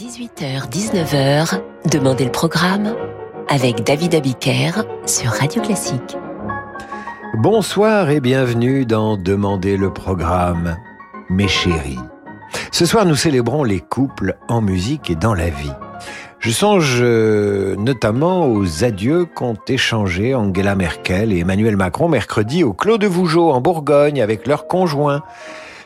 18h-19h, 0.00 1.60
Demandez 1.92 2.24
le 2.24 2.32
programme 2.32 2.94
avec 3.50 3.84
David 3.84 4.14
Abiker 4.14 4.70
sur 5.04 5.30
Radio 5.30 5.60
Classique. 5.60 6.16
Bonsoir 7.34 8.08
et 8.08 8.20
bienvenue 8.20 8.86
dans 8.86 9.18
Demandez 9.18 9.76
le 9.76 9.92
programme, 9.92 10.78
mes 11.28 11.48
chéris. 11.48 11.98
Ce 12.72 12.86
soir, 12.86 13.04
nous 13.04 13.14
célébrons 13.14 13.62
les 13.62 13.80
couples 13.80 14.38
en 14.48 14.62
musique 14.62 15.10
et 15.10 15.16
dans 15.16 15.34
la 15.34 15.50
vie. 15.50 15.72
Je 16.38 16.50
songe 16.50 17.00
euh, 17.02 17.76
notamment 17.76 18.46
aux 18.46 18.84
adieux 18.84 19.26
qu'ont 19.26 19.58
échangés 19.68 20.34
Angela 20.34 20.76
Merkel 20.76 21.30
et 21.30 21.40
Emmanuel 21.40 21.76
Macron 21.76 22.08
mercredi 22.08 22.64
au 22.64 22.72
Clos 22.72 22.96
de 22.96 23.06
Vougeot 23.06 23.50
en 23.50 23.60
Bourgogne 23.60 24.22
avec 24.22 24.46
leurs 24.46 24.66
conjoints. 24.66 25.20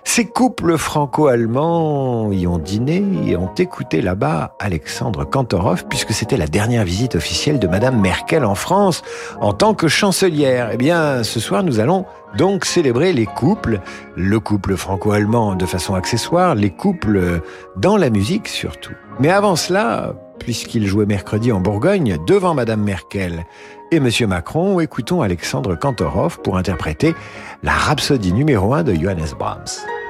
Ces 0.07 0.27
couples 0.27 0.77
franco-allemands 0.79 2.31
y 2.31 2.47
ont 2.47 2.59
dîné 2.59 3.03
et 3.27 3.37
ont 3.37 3.53
écouté 3.55 4.01
là-bas 4.01 4.55
Alexandre 4.61 5.25
Kantorov 5.25 5.87
puisque 5.89 6.13
c'était 6.13 6.37
la 6.37 6.47
dernière 6.47 6.85
visite 6.85 7.17
officielle 7.17 7.59
de 7.59 7.67
Madame 7.67 8.01
Merkel 8.01 8.45
en 8.45 8.55
France 8.55 9.03
en 9.41 9.53
tant 9.53 9.75
que 9.75 9.89
chancelière. 9.89 10.71
Eh 10.73 10.77
bien, 10.77 11.25
ce 11.25 11.41
soir, 11.41 11.65
nous 11.65 11.81
allons 11.81 12.05
donc 12.37 12.65
célébrer 12.65 13.13
les 13.13 13.27
couples, 13.27 13.81
le 14.15 14.39
couple 14.39 14.77
franco-allemand 14.77 15.57
de 15.57 15.67
façon 15.67 15.95
accessoire, 15.95 16.55
les 16.55 16.71
couples 16.71 17.41
dans 17.77 17.97
la 17.97 18.11
musique 18.11 18.49
surtout. 18.49 18.95
Mais 19.19 19.31
avant 19.31 19.57
cela, 19.57 20.15
puisqu'il 20.39 20.87
jouait 20.87 21.07
mercredi 21.07 21.53
en 21.53 21.61
Bourgogne 21.61 22.19
devant 22.27 22.55
Madame 22.55 22.83
Merkel 22.83 23.47
et 23.91 24.01
Monsieur 24.01 24.27
Macron, 24.27 24.81
écoutons 24.81 25.23
Alexandre 25.23 25.75
Kantorov 25.75 26.41
pour 26.43 26.57
interpréter 26.57 27.15
la 27.63 27.73
rhapsodie 27.73 28.33
numéro 28.33 28.75
1 28.75 28.83
de 28.83 28.95
Johannes 28.95 29.35
Brahms. 29.39 30.04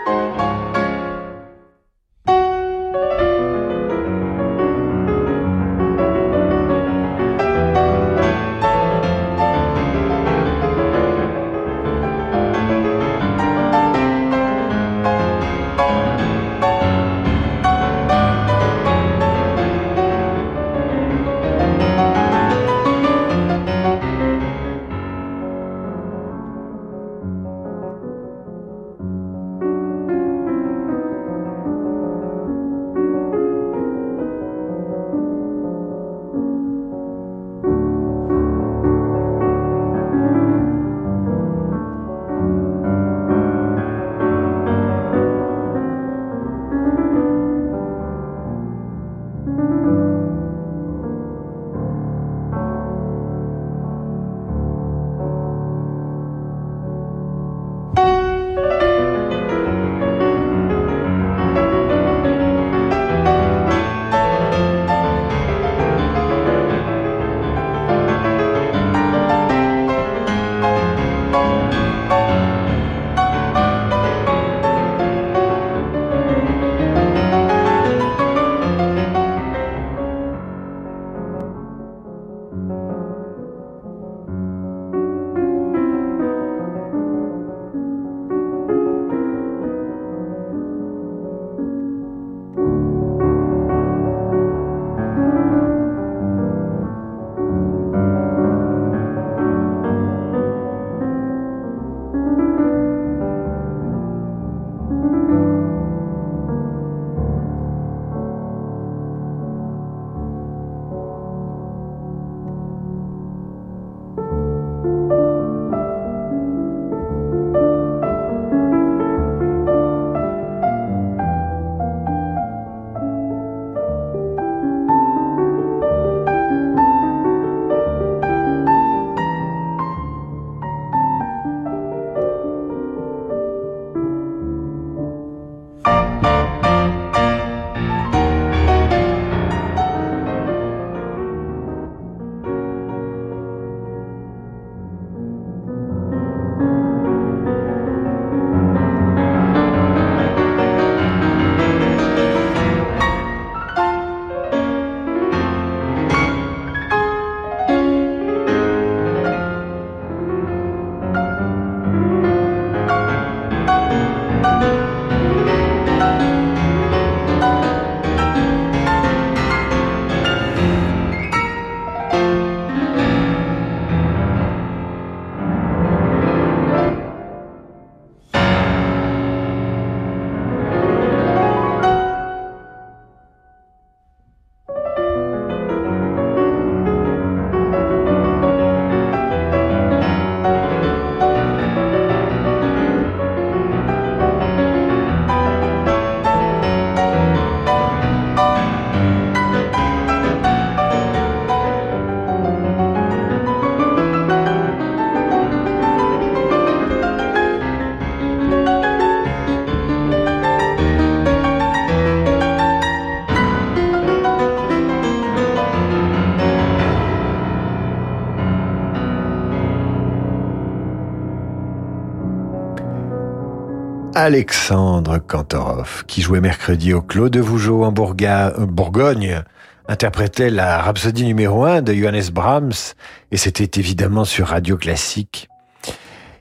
Alexandre 224.25 225.19
Kantorov, 225.19 226.07
qui 226.07 226.23
jouait 226.23 226.41
mercredi 226.41 226.95
au 226.95 227.03
Clos 227.03 227.29
de 227.29 227.41
Vougeot 227.41 227.85
en 227.85 227.93
Bourgogne, 227.93 229.43
interprétait 229.87 230.49
la 230.49 230.81
rhapsodie 230.81 231.27
numéro 231.27 231.67
1 231.67 231.83
de 231.83 231.93
Johannes 231.93 232.31
Brahms, 232.33 232.95
et 233.33 233.37
c'était 233.37 233.79
évidemment 233.79 234.25
sur 234.25 234.47
Radio 234.47 234.79
Classique. 234.79 235.51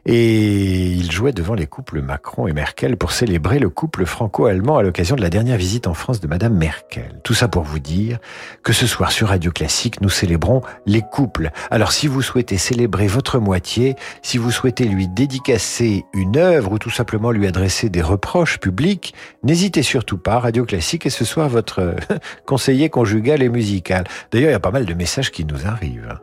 Et 0.05 0.91
il 0.91 1.09
jouait 1.11 1.31
devant 1.31 1.53
les 1.53 1.65
couples 1.65 2.01
Macron 2.01 2.47
et 2.47 2.53
Merkel 2.53 2.97
pour 2.97 3.13
célébrer 3.13 3.59
le 3.59 3.69
couple 3.69 4.05
franco-allemand 4.05 4.77
à 4.77 4.83
l'occasion 4.83 5.15
de 5.15 5.21
la 5.21 5.29
dernière 5.29 5.55
visite 5.55 5.87
en 5.87 5.93
France 5.93 6.19
de 6.19 6.27
Madame 6.27 6.57
Merkel. 6.57 7.21
Tout 7.23 7.33
ça 7.33 7.47
pour 7.47 7.63
vous 7.63 7.79
dire 7.79 8.19
que 8.63 8.73
ce 8.73 8.85
soir 8.85 9.13
sur 9.13 9.29
Radio 9.29 9.51
Classique, 9.51 10.01
nous 10.01 10.09
célébrons 10.09 10.61
les 10.85 11.01
couples. 11.01 11.51
Alors 11.71 11.93
si 11.93 12.07
vous 12.07 12.21
souhaitez 12.21 12.57
célébrer 12.57 13.07
votre 13.07 13.39
moitié, 13.39 13.95
si 14.21 14.37
vous 14.37 14.51
souhaitez 14.51 14.85
lui 14.85 15.07
dédicacer 15.07 16.03
une 16.13 16.35
œuvre 16.35 16.73
ou 16.73 16.79
tout 16.79 16.89
simplement 16.89 17.31
lui 17.31 17.47
adresser 17.47 17.89
des 17.89 18.01
reproches 18.01 18.59
publics, 18.59 19.13
n'hésitez 19.43 19.83
surtout 19.83 20.17
pas. 20.17 20.39
Radio 20.39 20.65
Classique 20.65 21.05
est 21.05 21.11
ce 21.11 21.23
soir 21.23 21.47
votre 21.47 21.95
conseiller 22.45 22.89
conjugal 22.89 23.41
et 23.41 23.49
musical. 23.49 24.03
D'ailleurs, 24.31 24.49
il 24.49 24.53
y 24.53 24.55
a 24.55 24.59
pas 24.59 24.71
mal 24.71 24.85
de 24.85 24.93
messages 24.93 25.31
qui 25.31 25.45
nous 25.45 25.65
arrivent. 25.65 26.19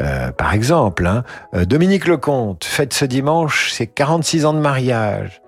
Euh, 0.00 0.32
par 0.32 0.54
exemple, 0.54 1.06
hein, 1.06 1.24
euh, 1.54 1.64
Dominique 1.64 2.06
Lecomte 2.06 2.64
fête 2.64 2.94
ce 2.94 3.04
dimanche 3.04 3.72
ses 3.72 3.86
46 3.86 4.46
ans 4.46 4.54
de 4.54 4.58
mariage. 4.58 5.42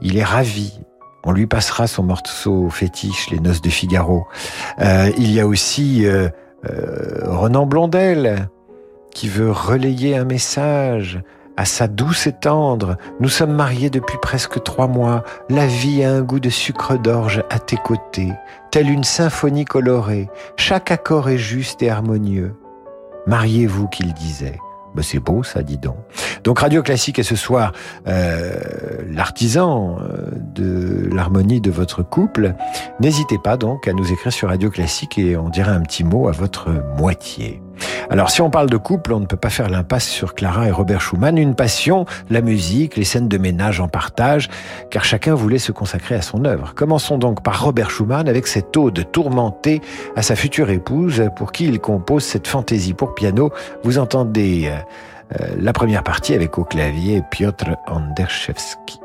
Il 0.00 0.16
est 0.16 0.24
ravi. 0.24 0.80
On 1.24 1.32
lui 1.32 1.46
passera 1.46 1.86
son 1.86 2.02
morceau 2.02 2.68
fétiche, 2.70 3.30
Les 3.30 3.38
Noces 3.38 3.60
de 3.60 3.70
Figaro. 3.70 4.26
Euh, 4.80 5.10
il 5.16 5.30
y 5.30 5.40
a 5.40 5.46
aussi 5.46 6.04
Renan 7.24 7.66
Blondel 7.66 8.48
qui 9.14 9.28
veut 9.28 9.50
relayer 9.50 10.16
un 10.16 10.24
message 10.24 11.20
à 11.56 11.64
sa 11.64 11.86
douce 11.86 12.26
et 12.26 12.32
tendre. 12.32 12.96
Nous 13.20 13.28
sommes 13.28 13.52
mariés 13.52 13.90
depuis 13.90 14.18
presque 14.20 14.62
trois 14.64 14.88
mois. 14.88 15.22
La 15.48 15.66
vie 15.66 16.02
a 16.02 16.12
un 16.12 16.22
goût 16.22 16.40
de 16.40 16.50
sucre 16.50 16.96
d'orge 16.96 17.44
à 17.50 17.58
tes 17.58 17.76
côtés, 17.76 18.32
telle 18.70 18.90
une 18.90 19.04
symphonie 19.04 19.64
colorée. 19.64 20.28
Chaque 20.56 20.90
accord 20.90 21.28
est 21.28 21.38
juste 21.38 21.82
et 21.82 21.90
harmonieux. 21.90 22.54
Mariez-vous, 23.26 23.88
qu'il 23.88 24.12
disait. 24.14 24.58
Ben 24.94 25.02
c'est 25.02 25.20
beau 25.20 25.42
ça, 25.42 25.62
dis 25.62 25.78
donc. 25.78 25.96
Donc 26.44 26.58
Radio 26.58 26.82
Classique 26.82 27.18
est 27.18 27.22
ce 27.22 27.36
soir 27.36 27.72
euh, 28.06 28.52
l'artisan 29.10 29.96
euh, 30.00 30.26
de 30.54 31.08
l'harmonie 31.14 31.62
de 31.62 31.70
votre 31.70 32.02
couple. 32.02 32.54
N'hésitez 33.00 33.38
pas 33.38 33.56
donc 33.56 33.88
à 33.88 33.94
nous 33.94 34.12
écrire 34.12 34.32
sur 34.32 34.48
Radio 34.48 34.68
Classique 34.68 35.18
et 35.18 35.36
on 35.36 35.48
dirait 35.48 35.70
un 35.70 35.80
petit 35.80 36.04
mot 36.04 36.28
à 36.28 36.32
votre 36.32 36.68
moitié. 36.98 37.62
Alors 38.10 38.30
si 38.30 38.42
on 38.42 38.50
parle 38.50 38.68
de 38.68 38.76
couple, 38.76 39.12
on 39.12 39.20
ne 39.20 39.26
peut 39.26 39.36
pas 39.36 39.50
faire 39.50 39.68
l'impasse 39.68 40.08
sur 40.08 40.34
Clara 40.34 40.68
et 40.68 40.70
Robert 40.70 41.00
Schumann, 41.00 41.38
une 41.38 41.54
passion, 41.54 42.04
la 42.30 42.40
musique, 42.40 42.96
les 42.96 43.04
scènes 43.04 43.28
de 43.28 43.38
ménage 43.38 43.80
en 43.80 43.88
partage, 43.88 44.48
car 44.90 45.04
chacun 45.04 45.34
voulait 45.34 45.58
se 45.58 45.72
consacrer 45.72 46.14
à 46.14 46.22
son 46.22 46.44
œuvre. 46.44 46.74
Commençons 46.74 47.18
donc 47.18 47.42
par 47.42 47.64
Robert 47.64 47.90
Schumann 47.90 48.28
avec 48.28 48.46
cette 48.46 48.76
ode 48.76 49.10
tourmentée 49.12 49.80
à 50.16 50.22
sa 50.22 50.36
future 50.36 50.70
épouse 50.70 51.30
pour 51.36 51.52
qui 51.52 51.64
il 51.64 51.80
compose 51.80 52.24
cette 52.24 52.46
fantaisie 52.46 52.94
pour 52.94 53.14
piano. 53.14 53.50
Vous 53.82 53.98
entendez 53.98 54.66
euh, 54.66 55.40
euh, 55.40 55.54
la 55.58 55.72
première 55.72 56.02
partie 56.02 56.34
avec 56.34 56.58
au 56.58 56.64
clavier 56.64 57.22
Piotr 57.30 57.76
Anderszewski. 57.86 59.01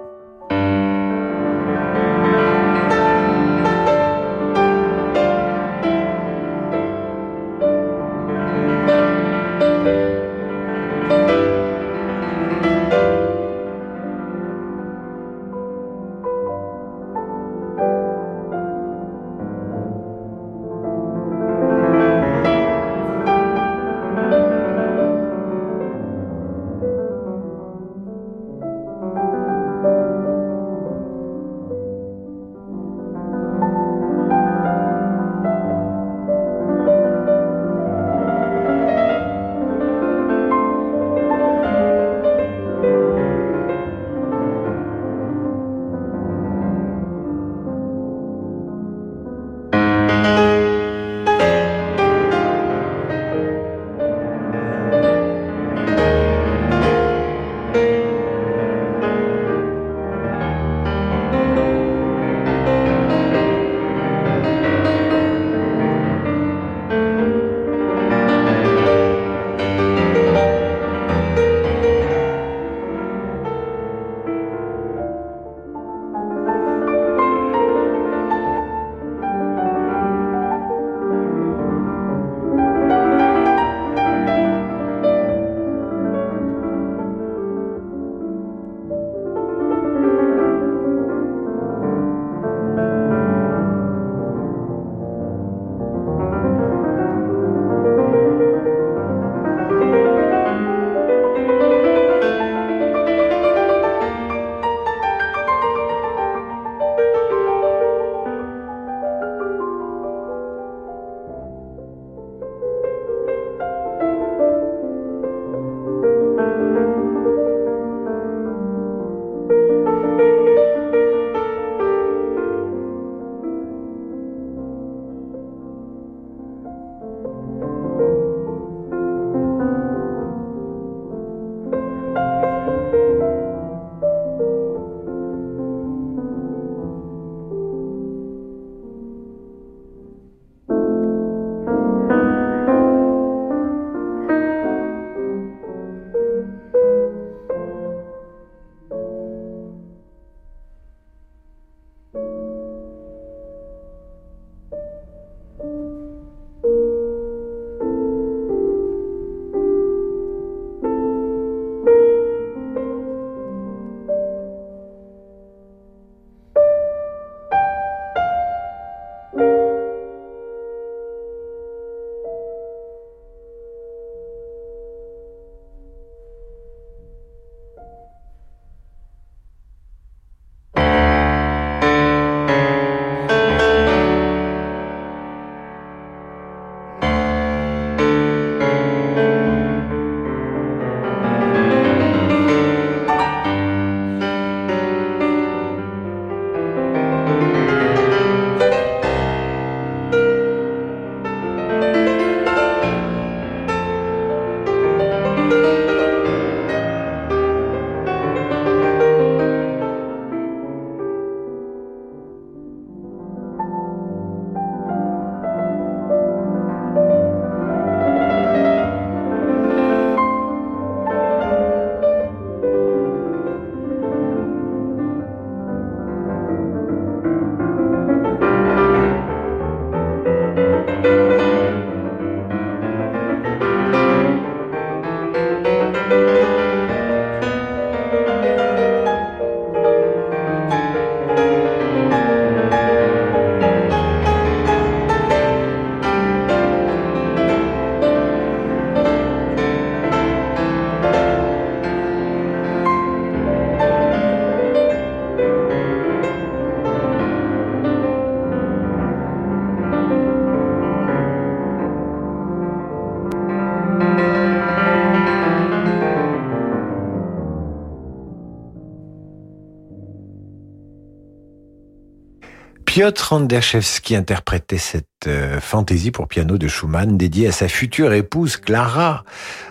Piotr 272.98 273.32
Anderszewski 273.32 274.16
interprétait 274.16 274.80
cette 274.80 275.28
euh, 275.28 275.60
fantaisie 275.60 276.10
pour 276.10 276.28
piano 276.28 276.58
de 276.58 276.68
Schumann 276.68 277.16
dédiée 277.16 277.48
à 277.48 277.52
sa 277.52 277.68
future 277.68 278.12
épouse 278.12 278.58
Clara. 278.58 279.24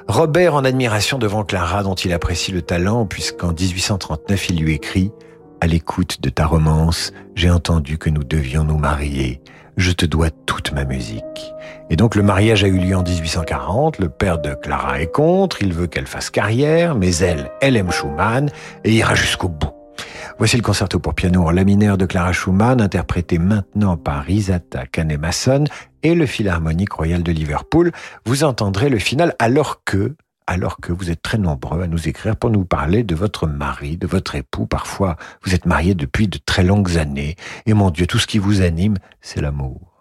Robert 0.06 0.54
en 0.54 0.64
admiration 0.64 1.18
devant 1.18 1.42
Clara 1.42 1.82
dont 1.82 1.96
il 1.96 2.12
apprécie 2.12 2.52
le 2.52 2.62
talent 2.62 3.04
puisqu'en 3.04 3.52
1839 3.52 4.50
il 4.50 4.60
lui 4.60 4.74
écrit 4.74 5.10
À 5.60 5.66
l'écoute 5.66 6.20
de 6.20 6.28
ta 6.28 6.46
romance, 6.46 7.12
j'ai 7.34 7.50
entendu 7.50 7.98
que 7.98 8.10
nous 8.10 8.22
devions 8.22 8.62
nous 8.62 8.78
marier. 8.78 9.40
Je 9.76 9.90
te 9.90 10.06
dois 10.06 10.30
toute 10.30 10.70
ma 10.72 10.84
musique. 10.84 11.52
Et 11.90 11.96
donc 11.96 12.14
le 12.14 12.22
mariage 12.22 12.62
a 12.62 12.68
eu 12.68 12.78
lieu 12.78 12.94
en 12.94 13.02
1840, 13.02 13.98
le 13.98 14.08
père 14.08 14.38
de 14.38 14.54
Clara 14.54 15.00
est 15.00 15.10
contre, 15.10 15.62
il 15.62 15.72
veut 15.72 15.88
qu'elle 15.88 16.06
fasse 16.06 16.30
carrière, 16.30 16.94
mais 16.94 17.12
elle, 17.16 17.50
elle 17.60 17.76
aime 17.76 17.90
Schumann 17.90 18.50
et 18.84 18.92
ira 18.92 19.16
jusqu'au 19.16 19.48
bout. 19.48 19.75
Voici 20.38 20.58
le 20.58 20.62
concerto 20.62 20.98
pour 20.98 21.14
piano 21.14 21.46
en 21.46 21.50
laminaire 21.50 21.96
de 21.96 22.04
Clara 22.04 22.30
Schumann, 22.30 22.82
interprété 22.82 23.38
maintenant 23.38 23.96
par 23.96 24.28
Isata 24.28 24.84
Kanemasson 24.84 25.64
et 26.02 26.14
le 26.14 26.26
Philharmonique 26.26 26.92
Royal 26.92 27.22
de 27.22 27.32
Liverpool. 27.32 27.90
Vous 28.26 28.44
entendrez 28.44 28.90
le 28.90 28.98
final 28.98 29.34
alors 29.38 29.82
que, 29.84 30.14
alors 30.46 30.76
que 30.76 30.92
vous 30.92 31.10
êtes 31.10 31.22
très 31.22 31.38
nombreux 31.38 31.80
à 31.80 31.86
nous 31.86 32.06
écrire 32.06 32.36
pour 32.36 32.50
nous 32.50 32.66
parler 32.66 33.02
de 33.02 33.14
votre 33.14 33.46
mari, 33.46 33.96
de 33.96 34.06
votre 34.06 34.34
époux. 34.34 34.66
Parfois, 34.66 35.16
vous 35.42 35.54
êtes 35.54 35.64
mariés 35.64 35.94
depuis 35.94 36.28
de 36.28 36.38
très 36.44 36.64
longues 36.64 36.98
années. 36.98 37.36
Et 37.64 37.72
mon 37.72 37.88
Dieu, 37.88 38.06
tout 38.06 38.18
ce 38.18 38.26
qui 38.26 38.38
vous 38.38 38.60
anime, 38.60 38.98
c'est 39.22 39.40
l'amour. 39.40 39.95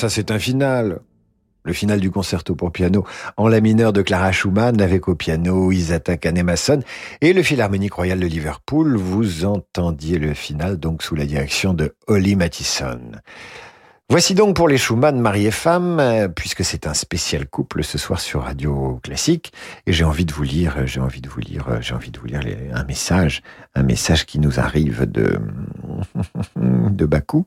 Ça 0.00 0.08
c'est 0.08 0.30
un 0.30 0.38
final. 0.38 1.00
Le 1.62 1.74
final 1.74 2.00
du 2.00 2.10
concerto 2.10 2.54
pour 2.54 2.72
piano 2.72 3.04
en 3.36 3.48
la 3.48 3.60
mineur 3.60 3.92
de 3.92 4.00
Clara 4.00 4.32
Schumann 4.32 4.80
avec 4.80 5.08
au 5.08 5.14
piano 5.14 5.70
Isata 5.70 6.16
Kanemasson 6.16 6.80
et 7.20 7.34
le 7.34 7.42
Philharmonique 7.42 7.92
Royal 7.92 8.18
de 8.18 8.26
Liverpool. 8.26 8.96
Vous 8.96 9.44
entendiez 9.44 10.18
le 10.18 10.32
final 10.32 10.78
donc 10.78 11.02
sous 11.02 11.16
la 11.16 11.26
direction 11.26 11.74
de 11.74 11.94
Holly 12.06 12.34
Mathison. 12.34 13.12
Voici 14.10 14.34
donc 14.34 14.56
pour 14.56 14.66
les 14.66 14.76
Schumann, 14.76 15.20
mari 15.20 15.46
et 15.46 15.52
femme, 15.52 16.00
euh, 16.00 16.26
puisque 16.26 16.64
c'est 16.64 16.88
un 16.88 16.94
spécial 16.94 17.46
couple 17.46 17.84
ce 17.84 17.96
soir 17.96 18.18
sur 18.18 18.42
Radio 18.42 18.98
Classique, 19.04 19.52
et 19.86 19.92
j'ai 19.92 20.02
envie 20.02 20.24
de 20.24 20.32
vous 20.32 20.42
lire, 20.42 20.84
j'ai 20.84 20.98
envie 20.98 21.20
de 21.20 21.28
vous 21.28 21.38
lire, 21.38 21.80
j'ai 21.80 21.94
envie 21.94 22.10
de 22.10 22.18
vous 22.18 22.26
lire 22.26 22.40
un 22.74 22.82
message, 22.82 23.40
un 23.76 23.84
message 23.84 24.26
qui 24.26 24.40
nous 24.40 24.58
arrive 24.58 25.08
de 25.08 25.38
de 26.56 27.06
Bakou, 27.06 27.46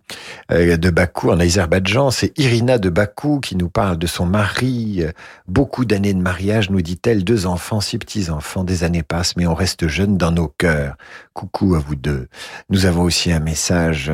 euh, 0.53 0.77
de 0.77 0.89
Bakou 0.89 1.32
en 1.32 1.39
Azerbaïdjan. 1.41 2.12
C'est 2.12 2.32
Irina 2.39 2.77
de 2.77 2.89
Bakou 2.89 3.41
qui 3.41 3.58
nous 3.58 3.70
parle 3.70 3.98
de 3.98 4.08
son 4.08 4.25
mari. 4.25 5.03
Beaucoup 5.50 5.84
d'années 5.84 6.13
de 6.13 6.22
mariage, 6.22 6.70
nous 6.70 6.82
dit-elle, 6.82 7.25
deux 7.25 7.46
enfants, 7.46 7.82
six 7.82 7.98
petits 7.98 8.29
enfants. 8.29 8.63
Des 8.63 8.86
années 8.86 9.03
passent, 9.03 9.36
mais 9.36 9.48
on 9.48 9.53
reste 9.53 9.89
jeune 9.89 10.17
dans 10.17 10.32
nos 10.32 10.47
cœurs. 10.47 10.95
Coucou 11.34 11.76
à 11.76 11.80
vous 11.80 11.97
deux. 11.97 12.30
Nous 12.69 12.86
avons 12.86 13.02
aussi 13.02 13.34
un 13.34 13.41
message 13.41 14.13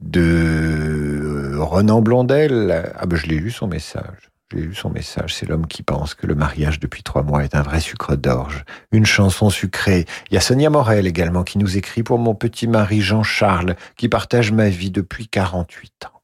de 0.00 1.56
Renan 1.58 1.89
Blondel. 1.98 2.92
Ah 2.96 3.06
ben 3.06 3.16
je 3.16 3.26
l'ai 3.26 3.38
lu 3.38 3.50
son 3.50 3.66
message. 3.66 4.30
J'ai 4.52 4.60
lu 4.60 4.74
son 4.74 4.90
message. 4.90 5.34
C'est 5.34 5.48
l'homme 5.48 5.66
qui 5.66 5.82
pense 5.82 6.14
que 6.14 6.28
le 6.28 6.36
mariage 6.36 6.78
depuis 6.78 7.02
trois 7.02 7.24
mois 7.24 7.42
est 7.42 7.56
un 7.56 7.62
vrai 7.62 7.80
sucre 7.80 8.14
d'orge. 8.14 8.64
Une 8.92 9.06
chanson 9.06 9.50
sucrée. 9.50 10.06
Il 10.30 10.34
y 10.34 10.38
a 10.38 10.40
Sonia 10.40 10.70
Morel 10.70 11.08
également 11.08 11.42
qui 11.42 11.58
nous 11.58 11.76
écrit 11.76 12.04
pour 12.04 12.20
mon 12.20 12.36
petit 12.36 12.68
mari 12.68 13.00
Jean-Charles 13.00 13.74
qui 13.96 14.08
partage 14.08 14.52
ma 14.52 14.68
vie 14.68 14.90
depuis 14.92 15.26
48 15.26 16.06
ans. 16.06 16.20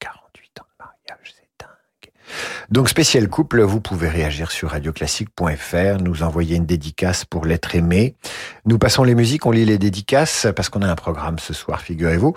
Donc 2.70 2.88
spécial 2.88 3.28
couple, 3.28 3.62
vous 3.62 3.80
pouvez 3.80 4.08
réagir 4.08 4.50
sur 4.50 4.70
radioclassique.fr, 4.70 6.02
nous 6.02 6.22
envoyer 6.22 6.56
une 6.56 6.66
dédicace 6.66 7.24
pour 7.24 7.46
l'être 7.46 7.74
aimé. 7.74 8.14
Nous 8.64 8.78
passons 8.78 9.04
les 9.04 9.14
musiques, 9.14 9.46
on 9.46 9.50
lit 9.50 9.64
les 9.64 9.78
dédicaces 9.78 10.46
parce 10.54 10.68
qu'on 10.68 10.82
a 10.82 10.88
un 10.88 10.96
programme 10.96 11.38
ce 11.38 11.54
soir, 11.54 11.80
figurez-vous. 11.80 12.34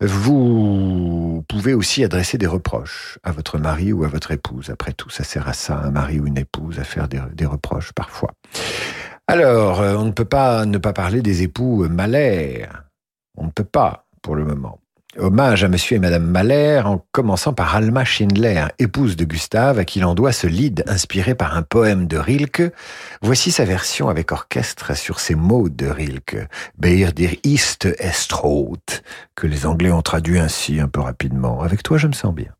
Vous 0.00 1.44
pouvez 1.48 1.74
aussi 1.74 2.04
adresser 2.04 2.38
des 2.38 2.46
reproches 2.46 3.18
à 3.22 3.32
votre 3.32 3.58
mari 3.58 3.92
ou 3.92 4.04
à 4.04 4.08
votre 4.08 4.30
épouse. 4.30 4.70
Après 4.70 4.92
tout, 4.92 5.10
ça 5.10 5.24
sert 5.24 5.48
à 5.48 5.52
ça, 5.52 5.78
un 5.78 5.90
mari 5.90 6.20
ou 6.20 6.26
une 6.26 6.38
épouse, 6.38 6.78
à 6.78 6.84
faire 6.84 7.08
des, 7.08 7.46
reproches 7.46 7.92
parfois. 7.92 8.32
Alors, 9.26 9.80
euh, 9.80 9.94
on 9.96 10.04
ne 10.04 10.12
peut 10.12 10.24
pas 10.24 10.66
ne 10.66 10.78
pas 10.78 10.92
parler 10.92 11.22
des 11.22 11.42
époux 11.42 11.88
Malher. 11.88 12.68
On 13.36 13.46
ne 13.46 13.50
peut 13.50 13.64
pas 13.64 14.06
pour 14.22 14.34
le 14.34 14.44
moment. 14.44 14.78
Hommage 15.18 15.64
à 15.64 15.68
monsieur 15.68 15.96
et 15.96 15.98
madame 15.98 16.24
Mahler 16.24 16.82
en 16.84 17.04
commençant 17.10 17.52
par 17.52 17.74
Alma 17.74 18.04
Schindler, 18.04 18.66
épouse 18.78 19.16
de 19.16 19.24
Gustave, 19.24 19.80
à 19.80 19.84
qui 19.84 19.98
l'on 19.98 20.14
doit 20.14 20.30
ce 20.30 20.46
lead 20.46 20.84
inspiré 20.86 21.34
par 21.34 21.56
un 21.56 21.62
poème 21.62 22.06
de 22.06 22.16
Rilke. 22.16 22.72
Voici 23.20 23.50
sa 23.50 23.64
version 23.64 24.08
avec 24.08 24.30
orchestre 24.30 24.96
sur 24.96 25.18
ces 25.18 25.34
mots 25.34 25.68
de 25.68 25.88
Rilke. 25.88 26.46
Beir 26.78 27.12
dir 27.12 27.34
ist 27.42 27.88
Estrout, 27.98 29.02
que 29.34 29.48
les 29.48 29.66
Anglais 29.66 29.90
ont 29.90 30.02
traduit 30.02 30.38
ainsi 30.38 30.78
un 30.78 30.88
peu 30.88 31.00
rapidement. 31.00 31.60
Avec 31.60 31.82
toi, 31.82 31.98
je 31.98 32.06
me 32.06 32.12
sens 32.12 32.32
bien. 32.32 32.52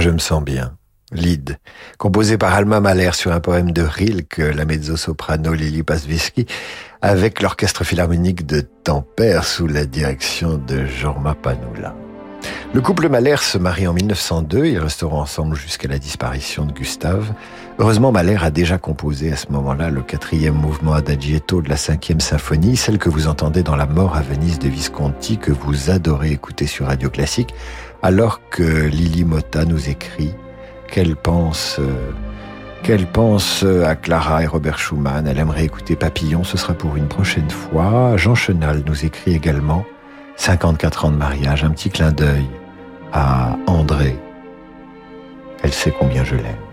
Je 0.00 0.10
me 0.10 0.18
sens 0.18 0.42
bien. 0.42 0.76
Lied, 1.12 1.58
composé 1.98 2.38
par 2.38 2.54
Alma 2.54 2.80
Mahler 2.80 3.10
sur 3.12 3.32
un 3.32 3.40
poème 3.40 3.72
de 3.72 3.82
Rilke, 3.82 4.38
la 4.38 4.64
mezzo-soprano 4.64 5.52
Lili 5.52 5.82
Pasvisky, 5.82 6.46
avec 7.02 7.42
l'orchestre 7.42 7.84
philharmonique 7.84 8.46
de 8.46 8.60
Tampere 8.60 9.44
sous 9.44 9.66
la 9.66 9.84
direction 9.84 10.56
de 10.56 10.86
Jorma 10.86 11.34
Panula. 11.34 11.94
Le 12.74 12.80
couple 12.80 13.10
Mahler 13.10 13.36
se 13.36 13.58
marie 13.58 13.86
en 13.86 13.92
1902, 13.92 14.64
ils 14.64 14.78
resteront 14.78 15.20
ensemble 15.20 15.54
jusqu'à 15.56 15.88
la 15.88 15.98
disparition 15.98 16.64
de 16.64 16.72
Gustave. 16.72 17.34
Heureusement, 17.78 18.12
Mahler 18.12 18.38
a 18.40 18.50
déjà 18.50 18.78
composé 18.78 19.30
à 19.30 19.36
ce 19.36 19.52
moment-là 19.52 19.90
le 19.90 20.00
quatrième 20.00 20.54
mouvement 20.54 20.94
adagietto 20.94 21.60
de 21.60 21.68
la 21.68 21.76
cinquième 21.76 22.20
symphonie, 22.20 22.78
celle 22.78 22.96
que 22.96 23.10
vous 23.10 23.28
entendez 23.28 23.62
dans 23.62 23.76
La 23.76 23.84
mort 23.84 24.16
à 24.16 24.22
Venise 24.22 24.58
de 24.58 24.70
Visconti, 24.70 25.36
que 25.36 25.52
vous 25.52 25.90
adorez 25.90 26.32
écouter 26.32 26.66
sur 26.66 26.86
Radio 26.86 27.10
Classique, 27.10 27.54
alors 28.02 28.40
que 28.50 28.62
Lily 28.62 29.24
Motta 29.24 29.64
nous 29.64 29.88
écrit 29.88 30.34
qu'elle 30.88 31.16
pense, 31.16 31.78
euh, 31.78 32.10
qu'elle 32.82 33.06
pense 33.06 33.62
à 33.62 33.94
Clara 33.94 34.42
et 34.42 34.46
Robert 34.46 34.78
Schumann. 34.78 35.26
Elle 35.26 35.38
aimerait 35.38 35.64
écouter 35.64 35.96
Papillon, 35.96 36.44
ce 36.44 36.56
sera 36.56 36.74
pour 36.74 36.96
une 36.96 37.08
prochaine 37.08 37.50
fois. 37.50 38.16
Jean 38.16 38.34
Chenal 38.34 38.82
nous 38.86 39.04
écrit 39.04 39.34
également 39.34 39.84
54 40.36 41.04
ans 41.06 41.10
de 41.10 41.16
mariage, 41.16 41.64
un 41.64 41.70
petit 41.70 41.90
clin 41.90 42.12
d'œil 42.12 42.48
à 43.12 43.56
André. 43.66 44.18
Elle 45.62 45.72
sait 45.72 45.94
combien 45.96 46.24
je 46.24 46.34
l'aime. 46.34 46.71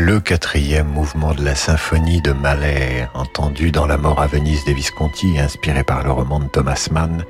Le 0.00 0.20
quatrième 0.20 0.86
mouvement 0.86 1.34
de 1.34 1.44
la 1.44 1.56
symphonie 1.56 2.22
de 2.22 2.30
Mahler, 2.30 3.06
entendu 3.14 3.72
dans 3.72 3.84
La 3.84 3.96
mort 3.96 4.22
à 4.22 4.28
Venise 4.28 4.64
de 4.64 4.70
Visconti, 4.70 5.40
inspiré 5.40 5.82
par 5.82 6.04
le 6.04 6.12
roman 6.12 6.38
de 6.38 6.46
Thomas 6.46 6.86
Mann, 6.92 7.24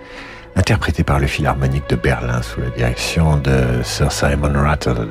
interprété 0.54 1.02
par 1.02 1.18
le 1.18 1.26
Philharmonique 1.26 1.88
de 1.88 1.96
Berlin 1.96 2.42
sous 2.42 2.61
la 2.61 2.68
direction 2.68 3.38
de 3.38 3.83
Sir 3.83 4.12
Simon 4.12 4.52
Rattle. 4.52 5.09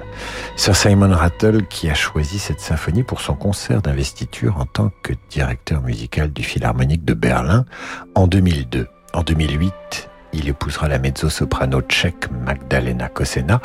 Sir 0.56 0.76
Simon 0.76 1.15
Rattle 1.15 1.65
qui 1.65 1.89
a 1.89 1.96
choisi 1.96 2.38
cette 2.38 2.60
symphonie 2.60 3.02
pour 3.02 3.22
son 3.22 3.34
concert 3.34 3.82
d'investiture 3.82 4.58
en 4.60 4.65
tant 4.65 4.91
que 5.02 5.13
directeur 5.32 5.82
musical 5.82 6.32
du 6.32 6.43
Philharmonique 6.43 7.06
de 7.06 7.15
Berlin 7.15 7.65
en 8.13 8.28
2002. 8.28 8.88
En 9.15 9.24
2008, 9.24 10.10
il 10.38 10.50
épousera 10.50 10.88
la 10.88 11.00
mezzo-soprano 11.00 11.82
tchèque 11.82 12.30
Magdalena 12.45 13.10
Kosena, 13.10 13.60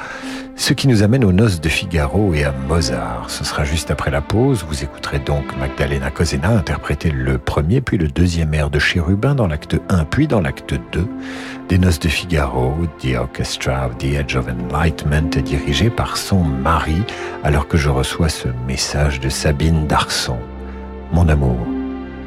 ce 0.56 0.72
qui 0.72 0.88
nous 0.88 1.02
amène 1.02 1.24
aux 1.24 1.32
noces 1.32 1.60
de 1.60 1.68
Figaro 1.68 2.32
et 2.34 2.44
à 2.44 2.52
Mozart. 2.52 3.26
Ce 3.28 3.44
sera 3.44 3.64
juste 3.64 3.90
après 3.90 4.10
la 4.10 4.20
pause. 4.20 4.64
Vous 4.66 4.82
écouterez 4.82 5.18
donc 5.18 5.44
Magdalena 5.58 6.10
Kosena 6.10 6.48
interpréter 6.48 7.10
le 7.10 7.38
premier 7.38 7.80
puis 7.80 7.98
le 7.98 8.08
deuxième 8.08 8.54
air 8.54 8.70
de 8.70 8.78
Chérubin 8.78 9.34
dans 9.34 9.46
l'acte 9.46 9.76
1 9.90 10.04
puis 10.06 10.26
dans 10.26 10.40
l'acte 10.40 10.74
2 10.92 11.06
des 11.68 11.78
noces 11.78 12.00
de 12.00 12.08
Figaro. 12.08 12.74
The 13.00 13.16
Orchestra 13.16 13.86
of 13.86 13.98
the 13.98 14.14
Edge 14.14 14.34
of 14.36 14.46
Enlightenment 14.48 15.42
dirigé 15.44 15.90
par 15.90 16.16
son 16.16 16.42
mari 16.42 17.02
alors 17.44 17.68
que 17.68 17.76
je 17.76 17.90
reçois 17.90 18.28
ce 18.28 18.48
message 18.66 19.20
de 19.20 19.28
Sabine 19.28 19.86
Darson. 19.86 20.38
Mon 21.12 21.28
amour, 21.28 21.58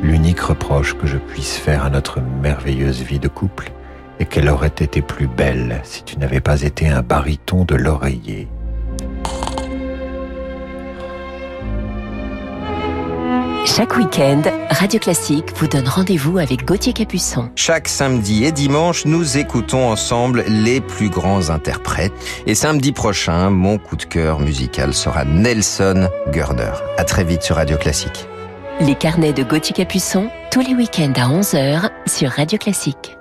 l'unique 0.03 0.39
reproche 0.39 0.95
que 0.95 1.08
je 1.08 1.17
puisse 1.17 1.58
faire 1.58 1.84
à 1.84 1.89
notre 1.89 2.21
merveilleuse 2.21 3.01
vie 3.01 3.19
de 3.19 3.27
couple 3.27 3.71
et 4.19 4.25
qu'elle 4.25 4.49
aurait 4.49 4.67
été 4.67 5.01
plus 5.01 5.28
belle 5.28 5.82
si 5.84 6.04
tu 6.04 6.17
n'avais 6.17 6.41
pas 6.41 6.62
été 6.62 6.88
un 6.88 7.01
baryton 7.01 7.65
de 7.65 7.75
l'oreiller. 7.75 8.47
Chaque 13.65 13.97
week-end, 13.97 14.43
Radio 14.69 14.99
Classique 14.99 15.51
vous 15.58 15.67
donne 15.67 15.88
rendez-vous 15.89 16.38
avec 16.38 16.65
Gauthier 16.65 16.93
Capuçon. 16.93 17.49
Chaque 17.56 17.89
samedi 17.89 18.45
et 18.45 18.51
dimanche, 18.51 19.06
nous 19.06 19.38
écoutons 19.38 19.89
ensemble 19.89 20.45
les 20.47 20.80
plus 20.80 21.10
grands 21.10 21.49
interprètes. 21.49 22.13
Et 22.45 22.56
samedi 22.56 22.93
prochain, 22.93 23.49
mon 23.49 23.78
coup 23.78 23.97
de 23.97 24.04
cœur 24.04 24.39
musical 24.39 24.93
sera 24.93 25.25
Nelson 25.25 26.08
Gurder. 26.30 26.71
À 26.97 27.04
très 27.04 27.25
vite 27.25 27.41
sur 27.41 27.58
Radio 27.58 27.75
Classique. 27.75 28.28
Les 28.80 28.95
carnets 28.95 29.34
de 29.34 29.43
Gauthier 29.43 29.73
Capuçon, 29.73 30.30
tous 30.51 30.62
les 30.62 30.75
week-ends 30.75 31.13
à 31.17 31.28
11h 31.28 31.89
sur 32.06 32.30
Radio 32.30 32.58
Classique. 32.58 33.17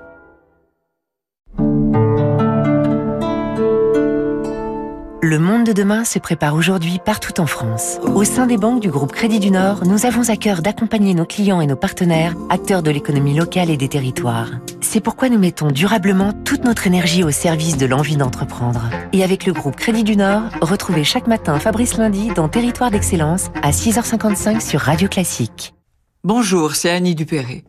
Le 5.24 5.38
monde 5.38 5.64
de 5.64 5.72
demain 5.72 6.04
se 6.04 6.18
prépare 6.18 6.54
aujourd'hui 6.54 7.00
partout 7.02 7.40
en 7.40 7.46
France. 7.46 7.98
Au 8.14 8.24
sein 8.24 8.46
des 8.46 8.58
banques 8.58 8.82
du 8.82 8.90
groupe 8.90 9.12
Crédit 9.12 9.40
du 9.40 9.50
Nord, 9.50 9.86
nous 9.86 10.04
avons 10.04 10.28
à 10.28 10.36
cœur 10.36 10.60
d'accompagner 10.60 11.14
nos 11.14 11.24
clients 11.24 11.62
et 11.62 11.66
nos 11.66 11.76
partenaires, 11.76 12.34
acteurs 12.50 12.82
de 12.82 12.90
l'économie 12.90 13.32
locale 13.32 13.70
et 13.70 13.78
des 13.78 13.88
territoires. 13.88 14.50
C'est 14.82 15.00
pourquoi 15.00 15.30
nous 15.30 15.38
mettons 15.38 15.68
durablement 15.68 16.34
toute 16.44 16.64
notre 16.64 16.86
énergie 16.86 17.24
au 17.24 17.30
service 17.30 17.78
de 17.78 17.86
l'envie 17.86 18.18
d'entreprendre. 18.18 18.90
Et 19.14 19.24
avec 19.24 19.46
le 19.46 19.54
groupe 19.54 19.76
Crédit 19.76 20.04
du 20.04 20.14
Nord, 20.14 20.42
retrouvez 20.60 21.04
chaque 21.04 21.26
matin 21.26 21.58
Fabrice 21.58 21.96
Lundi 21.96 22.28
dans 22.36 22.50
Territoire 22.50 22.90
d'Excellence 22.90 23.50
à 23.62 23.70
6h55 23.70 24.60
sur 24.60 24.80
Radio 24.80 25.08
Classique. 25.08 25.72
Bonjour, 26.22 26.74
c'est 26.74 26.90
Annie 26.90 27.14
Dupéré. 27.14 27.64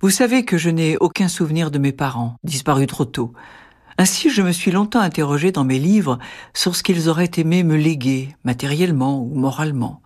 Vous 0.00 0.08
savez 0.08 0.46
que 0.46 0.56
je 0.56 0.70
n'ai 0.70 0.96
aucun 1.00 1.28
souvenir 1.28 1.70
de 1.70 1.78
mes 1.78 1.92
parents, 1.92 2.36
disparus 2.44 2.86
trop 2.86 3.04
tôt. 3.04 3.34
Ainsi, 3.98 4.30
je 4.30 4.42
me 4.42 4.52
suis 4.52 4.70
longtemps 4.70 5.00
interrogé 5.00 5.52
dans 5.52 5.64
mes 5.64 5.78
livres 5.78 6.18
sur 6.52 6.74
ce 6.74 6.82
qu'ils 6.82 7.08
auraient 7.08 7.30
aimé 7.36 7.62
me 7.62 7.76
léguer, 7.76 8.34
matériellement 8.44 9.20
ou 9.20 9.34
moralement. 9.34 10.00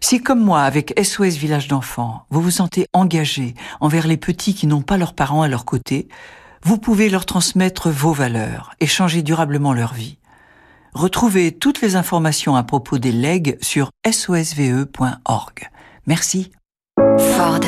Si, 0.00 0.22
comme 0.22 0.40
moi, 0.40 0.62
avec 0.62 0.94
SOS 1.02 1.36
Village 1.36 1.68
d'enfants, 1.68 2.26
vous 2.30 2.42
vous 2.42 2.50
sentez 2.50 2.86
engagé 2.92 3.54
envers 3.80 4.06
les 4.06 4.18
petits 4.18 4.54
qui 4.54 4.66
n'ont 4.66 4.82
pas 4.82 4.98
leurs 4.98 5.14
parents 5.14 5.42
à 5.42 5.48
leur 5.48 5.64
côté, 5.64 6.08
vous 6.62 6.78
pouvez 6.78 7.08
leur 7.08 7.26
transmettre 7.26 7.90
vos 7.90 8.12
valeurs 8.12 8.74
et 8.80 8.86
changer 8.86 9.22
durablement 9.22 9.72
leur 9.72 9.94
vie. 9.94 10.18
Retrouvez 10.92 11.52
toutes 11.52 11.80
les 11.80 11.96
informations 11.96 12.56
à 12.56 12.62
propos 12.62 12.98
des 12.98 13.12
legs 13.12 13.58
sur 13.60 13.90
sosve.org. 14.10 15.70
Merci. 16.06 16.50
Ford. 17.18 17.60